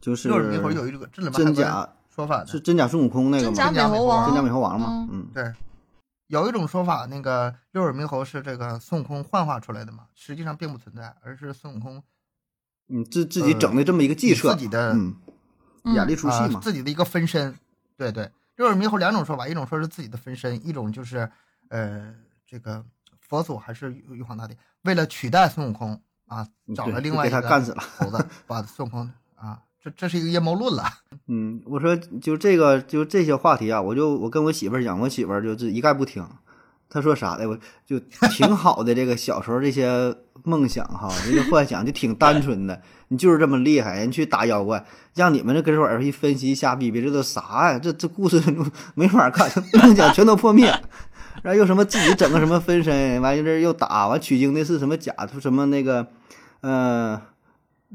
[0.00, 5.42] 就是六耳猕猴有一个这里面还有个真假说法呢是真假孙悟空那个吗真假美猴王真假美猴王嘛，嗯，对，
[6.34, 12.02] 有一种说法，那个六耳猕猴是这个孙悟空幻化出来的嘛，实际上并不存在，而是孙悟空
[12.88, 14.96] 嗯，自自己整的这么一个计策，自己的
[15.84, 17.56] 演了一出戏啊嘛，自己的一个分身。
[17.96, 21.30] 对对，六耳猕猴两种说法，一种说是自己的分身，一种就是
[21.68, 22.12] 呃，
[22.44, 22.84] 这个
[23.20, 24.56] 佛祖还是玉玉皇大帝。
[24.82, 27.82] 为了取代孙悟空啊，找了另外一个他干死了。
[27.96, 30.82] 猴子，把孙悟空啊，这这是一个阴谋论了。
[31.28, 36.26] 嗯，我说就这个就这些话题啊，我就我跟我媳妇儿讲，我媳妇儿就是一概不听。
[36.88, 37.98] 她说啥的，我就
[38.30, 38.94] 挺好的。
[38.94, 40.14] 这个小时候这些
[40.44, 42.80] 梦想哈，这些幻想就挺单纯的。
[43.08, 44.82] 你就是这么厉害，人去打妖怪，
[45.14, 47.78] 让你们这跟这玩意儿一分析瞎逼逼，这都啥呀？
[47.78, 48.40] 这这故事
[48.94, 49.50] 没法看，
[49.82, 50.72] 梦想全都破灭。
[51.42, 56.06] 然后又什么自己整个什么分身，完这又打完取经的是什么假图什么那个，
[56.60, 57.20] 呃，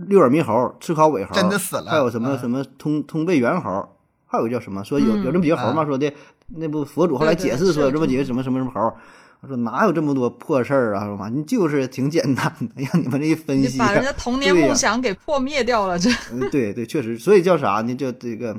[0.07, 3.87] 六耳猕猴、赤尻尾猴，真的死了还有什么嗯什么通通背猿猴，
[4.25, 5.83] 还有个叫什么说有有这么几个猴嘛？
[5.83, 6.13] 嗯说的
[6.47, 8.93] 那不佛祖后来解释说有这么几个什么什么什么猴。
[9.41, 11.05] 我说哪有这么多破事儿啊？
[11.05, 17.95] 说嘛，你就是挺简单的， 让你们这一分析，你把人家童年梦想给破灭掉了，这嗯，对对，确实，所以叫啥呢？
[17.95, 18.53] 就这个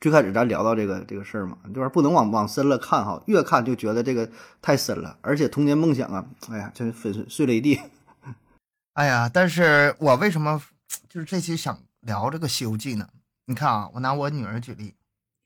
[0.00, 4.28] 最开始咱聊到这个这个事儿嘛，就是不能往往深了看哈，越看就觉得这个
[4.62, 7.80] 太深了，而且童年梦想啊，哎呀，真粉碎碎了一地。
[9.00, 10.62] 哎呀，但是我为什么
[11.08, 13.08] 就是这期想聊这个《西游记》呢？
[13.46, 14.94] 你看啊，我拿我女儿举例，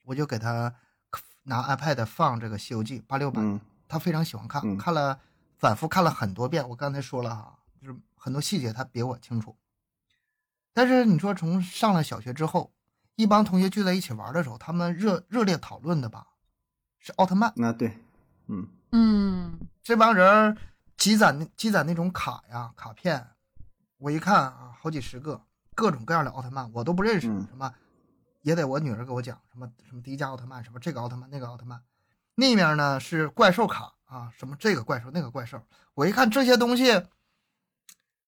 [0.03, 0.75] 我就给她
[1.43, 5.17] 拿 iPad 放这个《西游记》八六版，嗯她非常喜欢看，嗯看了
[5.57, 6.67] 反复看了很多遍。
[6.67, 9.55] 我刚才说了哈，就是很多细节她比我清楚。
[10.73, 12.73] 但是你说从上了小学之后，
[13.15, 16.27] 一帮同学聚在一起玩的时候，他们热热烈讨论的吧，
[16.99, 17.53] 是奥特曼。
[17.55, 17.97] 那对，
[18.47, 20.57] 嗯嗯这帮人
[20.97, 23.25] 积攒积攒那种卡呀卡片，
[23.97, 25.41] 我一看啊，好几十个，
[25.73, 27.73] 各种各样的奥特曼，我都不认识，嗯什么
[28.41, 31.81] 也得我女儿给我讲，什么什么迪迦奥特曼，什么这个奥特曼那个奥特曼，
[32.35, 35.61] 那面呢是怪兽卡啊，什么这个怪兽那个怪兽，
[35.93, 37.05] 我一看这些东西，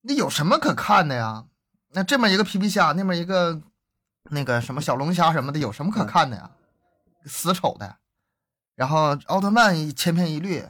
[0.01, 1.45] 那有什么可看的呀？
[1.89, 3.61] 那这么一个皮皮虾，那么一个
[4.29, 6.51] 那个什么小龙虾什么的，有什么可看的呀？
[7.25, 7.97] 死丑的。
[8.75, 10.63] 然后奥特曼一千篇一律，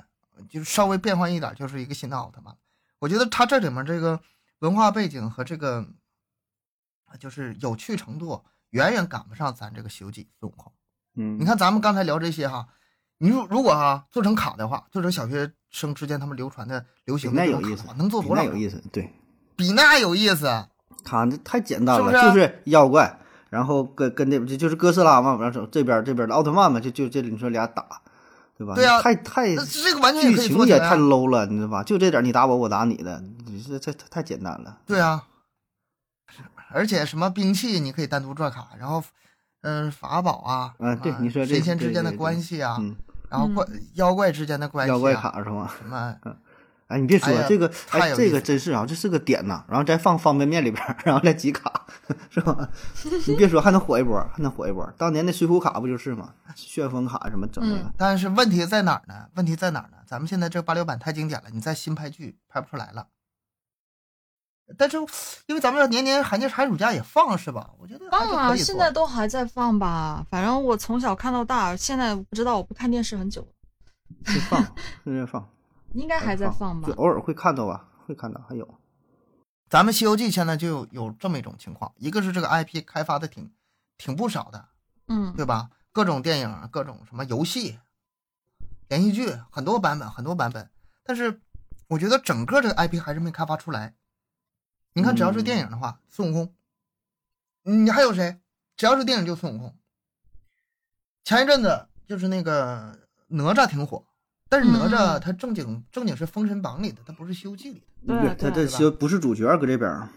[0.50, 2.56] 就是稍微变换一点，就是一个新的奥特曼。
[3.00, 4.20] 我觉得他这里面这个
[4.60, 5.86] 文化背景和这个，
[7.20, 10.72] 就是有趣程度远远赶不上咱这个《西游记》孙悟空。
[11.16, 12.68] 嗯，你看咱们刚才聊这些哈，
[13.18, 18.44] 你如如果哈做成卡的话，做成小学生之间他们流传的流行的那有意思能做比多少？
[18.44, 19.14] 那有意思，对，
[19.56, 20.68] 比那有意思。
[21.04, 23.18] 卡这太简单了，是不是就是妖怪，
[23.50, 28.02] 然后跟跟这就就是哥斯拉嘛，完了这边这边的奥特曼嘛，就就这你说俩打，
[28.58, 28.76] 对吧？
[28.76, 31.84] 对啊太太这个完全也剧情也太 low 了，你知道吧？
[31.84, 33.24] 就这点你打我，我打你的，
[33.62, 34.80] 这这太太简单了。
[34.86, 35.26] 对啊，
[36.72, 39.04] 而且什么兵器你可以单独做卡，然后，
[39.62, 42.96] 嗯、法宝啊，嗯对你说这神仙之间的对对对关系啊，嗯，
[43.30, 45.72] 然后怪妖怪之间的关系、啊，妖怪卡是吗？
[45.78, 46.16] 什么
[46.88, 49.66] 哎，你别说、哎这个，哎，这个真是啊，这是个点呐。
[49.68, 51.86] 然后再放方便面里边儿， 然后再集卡，
[52.30, 52.70] 是吧？
[53.28, 54.90] 你别说，还能火一波，还能火一波。
[54.98, 56.34] 当年那水浒卡不就是吗？
[56.56, 59.28] 旋风卡什么整那个，但是问题在哪儿呢？
[59.36, 59.98] 问题在哪儿呢？
[60.08, 63.08] 咱们现在这八六版太经典了，你再新拍剧拍不出来了。
[64.78, 64.98] 但是
[65.46, 67.70] 因为咱们要年年寒假寒暑假也放是吧？
[67.80, 70.26] 我觉得放啊，现在都还在放吧。
[70.30, 73.48] 反正我从小看到大，现在不知道，我不看电视很久了，
[74.26, 74.62] 会放，
[75.06, 75.48] 现在放，
[75.94, 76.94] 应该还在放吧就。
[76.96, 78.68] 偶尔会看到吧，会看到，还有，
[79.70, 83.50] 咱们《西游记》现在就有有这么一种情况，一个是这个 IP 开发的挺
[83.98, 84.66] 挺不少的，
[85.08, 85.70] 嗯对吧？
[85.94, 87.80] 各种电影，各种什么游戏、
[88.90, 90.70] 连续剧，很多版本，很多版本。
[91.06, 91.40] 但是
[91.88, 93.96] 我觉得整个这个 IP 还是没开发出来。
[94.98, 96.56] 你看，只要是电影的话，孙悟空，
[97.62, 98.42] 你还有谁？
[98.76, 99.78] 只要是电影就孙悟空。
[101.24, 104.04] 前一阵子就是那个哪吒挺火，
[104.50, 108.20] 但是哪吒他正经正经是《封神榜》里的，他不是《西游记》里的。
[108.20, 110.10] 对他对这不是主角搁这边。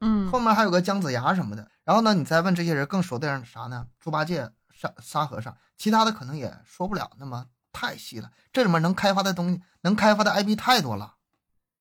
[0.00, 1.70] 嗯，后面还有个姜子牙什么的。
[1.84, 3.86] 然后呢，你再问这些人更熟的人啥呢？
[4.00, 8.30] 猪八戒、沙沙和尚，其他的可能也说不了那么太细了。
[8.50, 11.13] 这里面能开发的东西，能开发的 IP 太多了。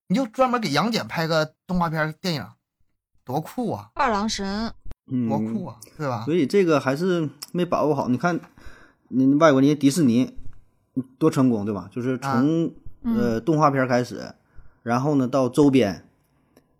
[0.07, 2.45] 你就专门给杨戬拍个动画片电影，
[3.23, 3.89] 多酷啊！
[3.95, 4.71] 二郎神，
[5.29, 6.23] 多酷啊，对吧？
[6.25, 8.09] 所以这个还是没把握好。
[8.09, 8.39] 你看，
[9.07, 10.35] 你外国人迪士尼
[11.17, 11.89] 多成功，对吧？
[11.89, 12.73] 就是从
[13.03, 14.33] 呃动画片开始，
[14.83, 16.05] 然后呢到周边，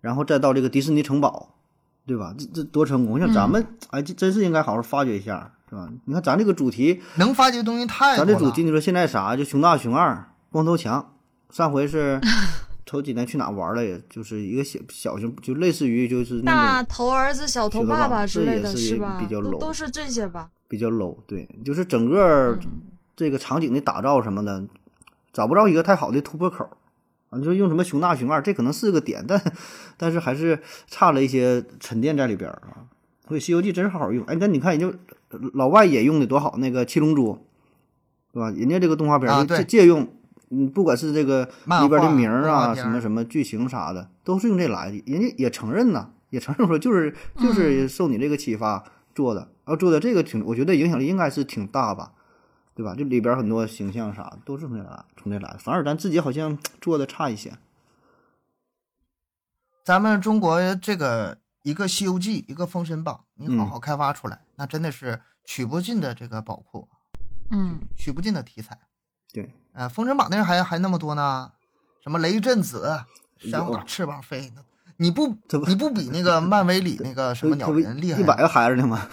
[0.01, 1.55] 然后再到这个迪士尼城堡，
[2.05, 2.36] 对吧？
[2.38, 3.17] 这这多成功！
[3.17, 5.89] 像咱们，哎，这真是应该好好发掘一下，是吧？
[6.05, 8.32] 你看咱这个主题能发掘的东西太多了。
[8.32, 9.36] 咱这主题你说现在啥？
[9.36, 11.15] 就熊大、熊二、光头强，
[11.49, 12.19] 上回是。
[12.86, 13.84] 头几年去哪玩了？
[13.84, 19.17] 也就是一个小小型，就类似于就是大头儿子、小头爸爸之类的，是吧？
[19.19, 20.49] 比较 low，都是这些吧？
[20.67, 22.59] 比较 low，对，就是整个
[23.15, 24.65] 这个场景的打造什么的，
[25.31, 26.69] 找不着一个太好的突破口
[27.29, 27.38] 啊。
[27.38, 29.41] 你说用什么熊大、熊二，这可能是个点，但
[29.95, 32.86] 但是还是差了一些沉淀在里边啊。
[33.27, 34.25] 所以《西游记》真是好好用。
[34.25, 34.97] 哎，那你看，人家
[35.53, 37.34] 老外也用的多好，那个《七龙珠》，
[38.34, 38.51] 对吧？
[38.51, 40.07] 人家这个动画片借借用。
[40.56, 45.04] 嗯，不管是这个里边的名儿啊，什么什么剧情啥的，都是用这来的。
[45.08, 48.84] 人家也承认呐，也承认说就是就是受你这个启发
[49.16, 52.14] 做的，然后做的这个挺，我觉得影响力应该是挺大吧，
[52.76, 52.93] 对吧？
[52.93, 55.56] 就里边很多形象啥都是从这来，从这来。
[55.60, 57.54] 反而咱自己好像做的差一些。
[59.84, 66.88] 咱们中国这个一个《西游记》，一个《封神榜》，你好好开发出来，那真的是取不尽的这个宝库，
[67.51, 68.80] 嗯，取不尽的题材。
[69.34, 69.51] 对。
[69.74, 71.51] 呃，封神榜那还还那么多呢，
[72.01, 73.03] 什么雷震子，
[73.38, 74.63] 扇我翅膀飞呢？
[74.97, 75.28] 你不
[75.67, 78.21] 你不比那个漫威里那个什么鸟人厉害？
[78.21, 79.09] 一百个孩子呢吗？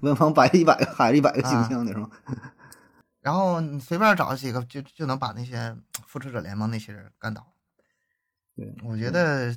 [0.00, 2.08] 文房摆一百个孩子，一百个形象的是吗？
[3.20, 5.76] 然后你随便找几个，就就能把那些
[6.06, 7.44] 复仇者联盟那些人干倒。
[8.54, 9.54] 对，我觉得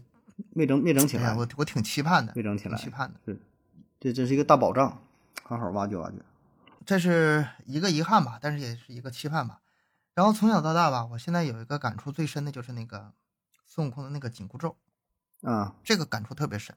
[0.55, 3.39] 没整没整起来，我我挺期盼的，没整起来，期盼的是，
[3.99, 4.99] 这这是一个大宝藏，
[5.43, 6.15] 好好挖掘挖掘。
[6.83, 9.59] 这是一个遗憾吧，但是也是一个期盼吧。
[10.19, 13.13] 然后从小到大吧，我现在有一个感触最深的就是那个
[13.65, 14.75] 孙悟空的那个紧箍咒，
[15.43, 16.75] 啊，这个感触特别深。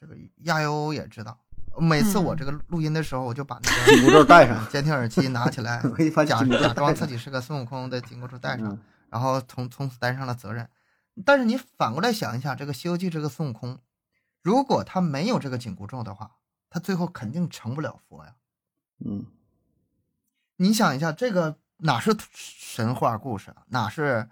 [0.00, 1.38] 这个亚优也知道，
[1.78, 5.82] 每次我这个录音的时候，我就把那个紧箍咒戴上，监听耳机拿起来，
[6.26, 8.78] 假假装自己是个孙悟空的紧箍咒戴上，
[9.10, 10.66] 然后从从此担上了责任。
[11.26, 13.78] 但是你反过来想一下，这个《西游记》这个孙悟空，
[14.40, 16.36] 如果他没有这个紧箍咒的话，
[16.70, 18.36] 他最后肯定成不了佛呀。
[19.04, 19.26] 嗯，
[20.56, 21.58] 你想一下这个。
[21.82, 23.64] 哪是神话故事啊？
[23.68, 24.28] 哪是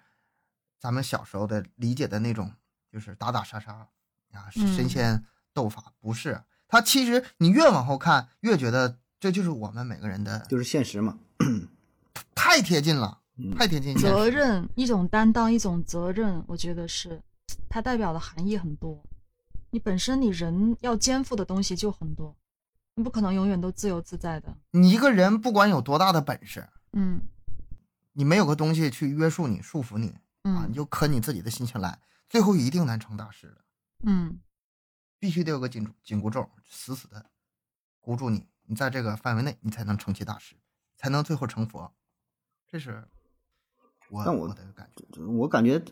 [0.79, 2.53] 咱们小时候的理解的那种，
[2.93, 3.89] 就是打打杀杀
[4.33, 5.93] 啊，神仙斗法？
[6.01, 11.19] 不是，他其实你越往后看，越觉得这就是我们每个人的，就是现实嘛，
[12.37, 13.21] 太贴近了，
[13.59, 13.97] 太贴近。
[13.97, 17.21] 责任一种担当，一种责任，我觉得是
[17.69, 19.03] 它代表的含义很多。
[19.71, 22.37] 你本身你人要肩负的东西就很多，
[22.95, 24.57] 你不可能永远都自由自在的。
[24.71, 27.21] 你一个人不管有多大的本事，嗯。
[28.13, 33.57] 你没有个东西去约束你、束缚你啊，你就可你自己的心情来，最后一定难成大事的。
[34.05, 34.41] 嗯，
[35.19, 37.27] 必须得有个紧紧箍咒，死死的
[38.01, 40.57] 箍住你，你在这个范围内，你才能成其大事，
[40.97, 41.93] 才能最后成佛。
[42.67, 43.05] 这是
[44.09, 45.83] 我但我的感觉，我感觉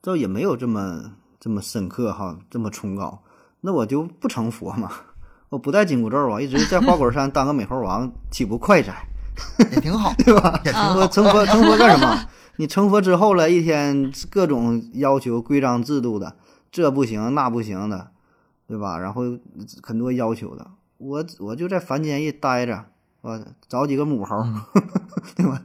[0.00, 3.22] 倒也没有这么这么深刻哈，这么崇高。
[3.60, 4.92] 那我就不成佛嘛，
[5.48, 9.08] 我不带紧箍咒啊，一直在花果山当个美猴王，岂不快哉？
[9.72, 10.60] 也挺好，对吧？
[10.64, 11.06] 也挺好。
[11.08, 12.26] 成佛成佛干什么？
[12.56, 16.36] 你成佛之后了，一天各种要求、规章制度的，
[16.72, 18.08] 这不行那不行的，
[18.66, 18.98] 对吧？
[18.98, 19.22] 然后
[19.82, 20.66] 很多要求的，
[20.98, 22.86] 我我就在凡间一待着，
[23.20, 24.44] 我找几个母猴，
[25.36, 25.62] 对吧？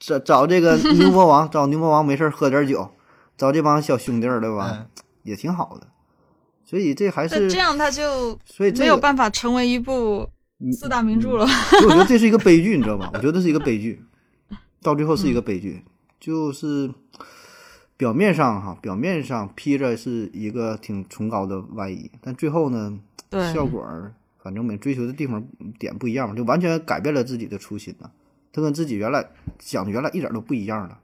[0.00, 2.90] 找找这个牛魔王，找牛魔王没事喝点酒，
[3.36, 4.86] 找这帮小兄弟儿，对吧？
[5.22, 5.86] 也挺好的。
[6.64, 10.28] 所以这还是这样，他就所以没有办法成为一部。
[10.72, 13.10] 四大名著了， 所以我觉得这是一个悲剧，你知道吧？
[13.14, 14.02] 我觉得是一个悲剧，
[14.82, 15.84] 到最后是一个悲剧，
[16.18, 16.92] 就是
[17.96, 22.98] 表面上哈，表面上披着是一个挺崇高的外衣，但最后呢，
[23.52, 23.86] 效果
[24.42, 25.46] 反正每追求的地方
[25.78, 28.10] 点不一样嘛，就完全改变了自己的初心了。
[28.52, 29.28] 他跟自己原来
[29.58, 31.00] 想的原来一点都不一样了。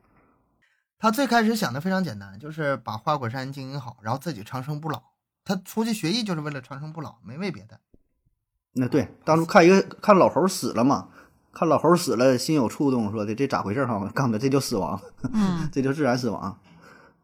[0.98, 5.02] 他最开始想的非常简单，就是把花果山经营好，然后自己长生不老。
[5.44, 7.78] 他出去学艺就是为了长生不老，没为别的。
[8.74, 11.08] 那对，当初看一个看老猴死了嘛，
[11.52, 13.98] 看老猴死了，心有触动，说的这咋回事哈？
[14.14, 15.00] 告诉他这就死亡，
[15.32, 16.58] 嗯， 这就自然死亡。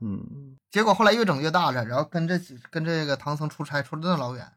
[0.00, 2.38] 嗯，结果后来越整越大了，然后跟这
[2.70, 4.52] 跟这个唐僧出差出的那老远，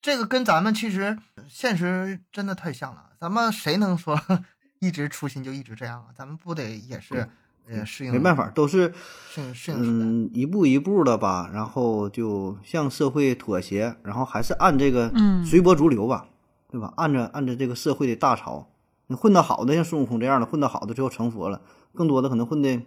[0.00, 1.18] 这个跟咱们其实
[1.48, 3.10] 现实真的太像了。
[3.20, 4.18] 咱们谁能说
[4.80, 6.06] 一直初心就一直这样啊？
[6.16, 7.28] 咱们不得也是
[7.70, 8.12] 呃适应？
[8.12, 8.92] 没办法，都是
[9.30, 9.78] 适应适应。
[9.80, 16.26] 嗯一步一步的吧，然后就向社会妥协，然后还是按这个嗯随波逐流吧，
[16.70, 16.92] 对吧？
[16.96, 18.68] 按着按着这个社会的大潮，
[19.06, 21.60] 你混得好的像孙悟空这样的，混得好的最后成佛了，
[21.94, 22.80] 更多的可能混的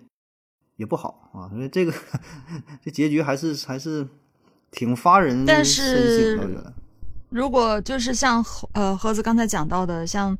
[0.78, 1.50] 也不好啊。
[1.50, 1.94] 所以这个
[2.84, 4.08] 这结局还是还是
[4.72, 6.74] 挺发人但深是省的，我觉得。
[7.30, 8.44] 如果就是像
[8.74, 10.38] 呃盒子刚才讲到的，像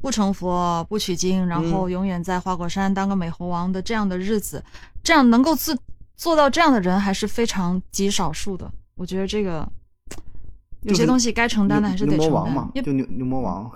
[0.00, 4.64] 不成佛不取经，然后嗯永远在花果山当个美猴王的这样的日子，
[5.02, 5.78] 这样能够自
[6.16, 8.70] 做到这样的人还是非常极少数的。
[8.96, 9.66] 我觉得这个
[10.82, 13.70] 有些东西该承担的还是得承牛魔王嘛，，担就牛牛魔王。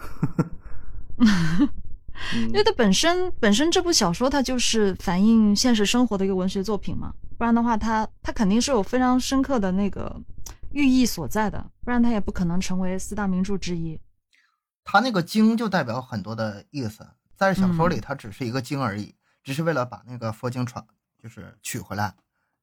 [2.47, 10.15] 因为它本身本身这部小说它就是反映现实生活的一个文学作品嘛，不然的话它它肯定是有非常深刻的那个
[10.71, 13.99] 寓意所在的，不然它也不可能成为四大名著之一。
[14.85, 20.87] 他那个经就代表很多的意思，在小说里嗯它只是一个经而已，只是为了把那个佛经传，
[21.19, 22.15] 就是取回来，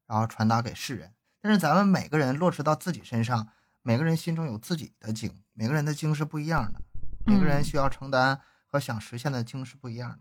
[0.08, 1.12] 然后传达给世人。
[1.42, 3.50] 但是咱们每个人落实到自己身上，
[3.82, 6.82] 每个人心中有自己的经，每个人的经是不一样的，
[7.26, 10.20] 每个人嗯需要承担和想实现的经是不一样的。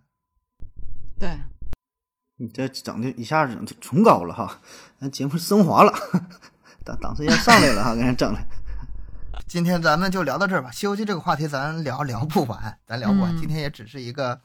[1.18, 1.38] 对，
[2.36, 4.58] 你这整的一下子崇高了哈，
[4.98, 5.92] 咱节目升华了，
[6.82, 8.40] 档档次要上来了哈，给人整的。
[9.50, 13.34] 今天咱们就聊到这儿吧，《西游记》这个话题咱聊聊不完， 咱聊不完。
[13.34, 14.38] 嗯今天也只是一个，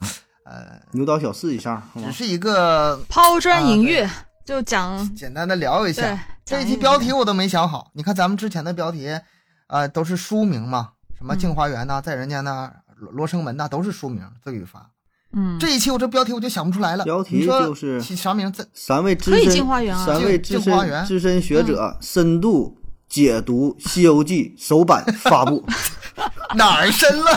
[0.45, 4.11] 呃，牛刀小试一下，只是一个抛砖引玉，啊
[4.43, 6.01] 就讲简单的聊一下。
[6.01, 9.07] 对这一期标题我都没想好，你看咱们之前的标题，
[9.67, 14.23] 啊，都是书名嘛，什么《嗯镜花缘》呐，在人间》呐，《罗罗生门》呐，都是书名。
[14.43, 14.89] 罪与罚。
[15.33, 17.03] 嗯，这一期我这标题我就想不出来了。
[17.03, 18.67] 标题就是起啥名字？
[18.73, 22.75] 三位资可以深镜花缘啊三位资镜花缘深资深学者深度
[23.07, 25.65] 解读《西游记》首版发布，
[26.55, 27.31] 哪儿深了？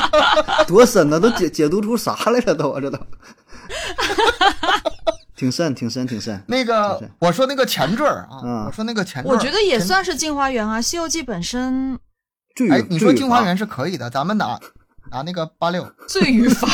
[0.66, 1.18] 多深呢？
[1.18, 2.80] 都解解读出啥来了都？
[2.80, 2.98] 这都
[5.34, 6.42] 挺深，挺深，挺深。
[6.48, 11.98] 那个我说那个前缀儿啊，嗯我说那个前缀，我觉得也算是镜花缘啊，《西游记》本身
[12.70, 14.58] 哎，你说镜花缘是可以的，咱们拿
[15.10, 16.68] 拿那个八六，《罪与罚。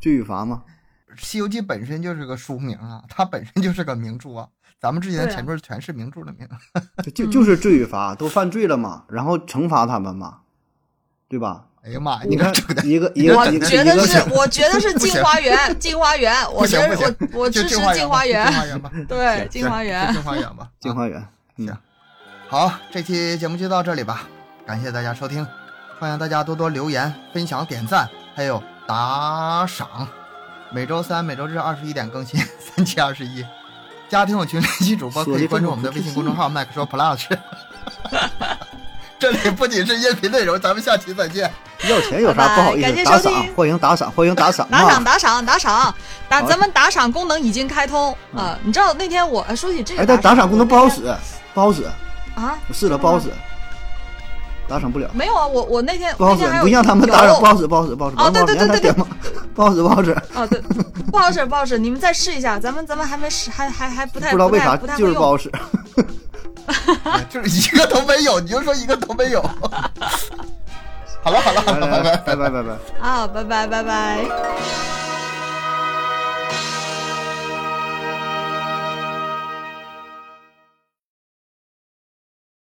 [0.00, 0.62] 罪与罚吗？
[1.18, 4.48] 西游记》本身就是个书名啊，它本身就是个名著啊。
[4.80, 6.48] 咱们之前的前缀全是名著的名，
[7.02, 10.38] 就就就是罪与罚，都犯罪了嘛，然后惩罚他们嘛，
[11.28, 11.64] 对吧？
[11.82, 12.52] 哎呀妈呀，你看
[12.84, 16.96] 一个一个我觉得是我觉得是镜花缘，镜花缘，我觉得
[17.32, 20.12] 我我支持就镜花园，镜花缘，园吧，对，镜花就缘。
[20.12, 21.76] 镜花园吧 啊镜花缘，嗯行，
[22.48, 24.28] 好，这期节目就到这里吧，
[24.66, 25.46] 感谢大家收听，
[25.98, 30.06] 欢迎大家多多留言、分享、点赞，还有打赏。
[30.70, 33.44] 每周三、每周日二十一点更新，三七二十一。
[34.08, 37.26] 家庭有群联系主播可以关注我们的微信公众号“麦克说 Plus”。
[39.18, 41.52] 这里不仅是音频内容，咱们下期再见。
[41.88, 43.04] 要钱有啥不好意思？
[43.04, 45.02] 打，赏欢迎打赏，欢迎打赏打赏啊！
[45.04, 45.94] 打赏打赏，
[46.28, 48.56] 打咱们打赏功能已经开通啊！
[48.62, 51.02] 你知道那天我呃说起这个，哎，但打赏功能不好使，
[51.52, 51.84] 不好使，
[52.36, 53.28] 啊，我试了不好使，
[54.68, 60.60] 打赏不了，没有啊，我我那天不好使那天还，有不让他们打赏，不好使，不好使，不好使，哦对对对对对不好使，不好使，不好使，哦，对，
[61.10, 65.08] 不好使，不好使，你们再试一下，咱们咱们还没试，还还还不太不知道为啥太不太会用。
[65.08, 65.50] 就是不好使。
[67.30, 69.40] 就是一个都没有，你就说一个都没有。
[71.24, 71.86] 好了好了好了，
[72.24, 73.08] 拜拜拜拜拜拜。
[73.08, 75.17] 啊，拜拜拜拜。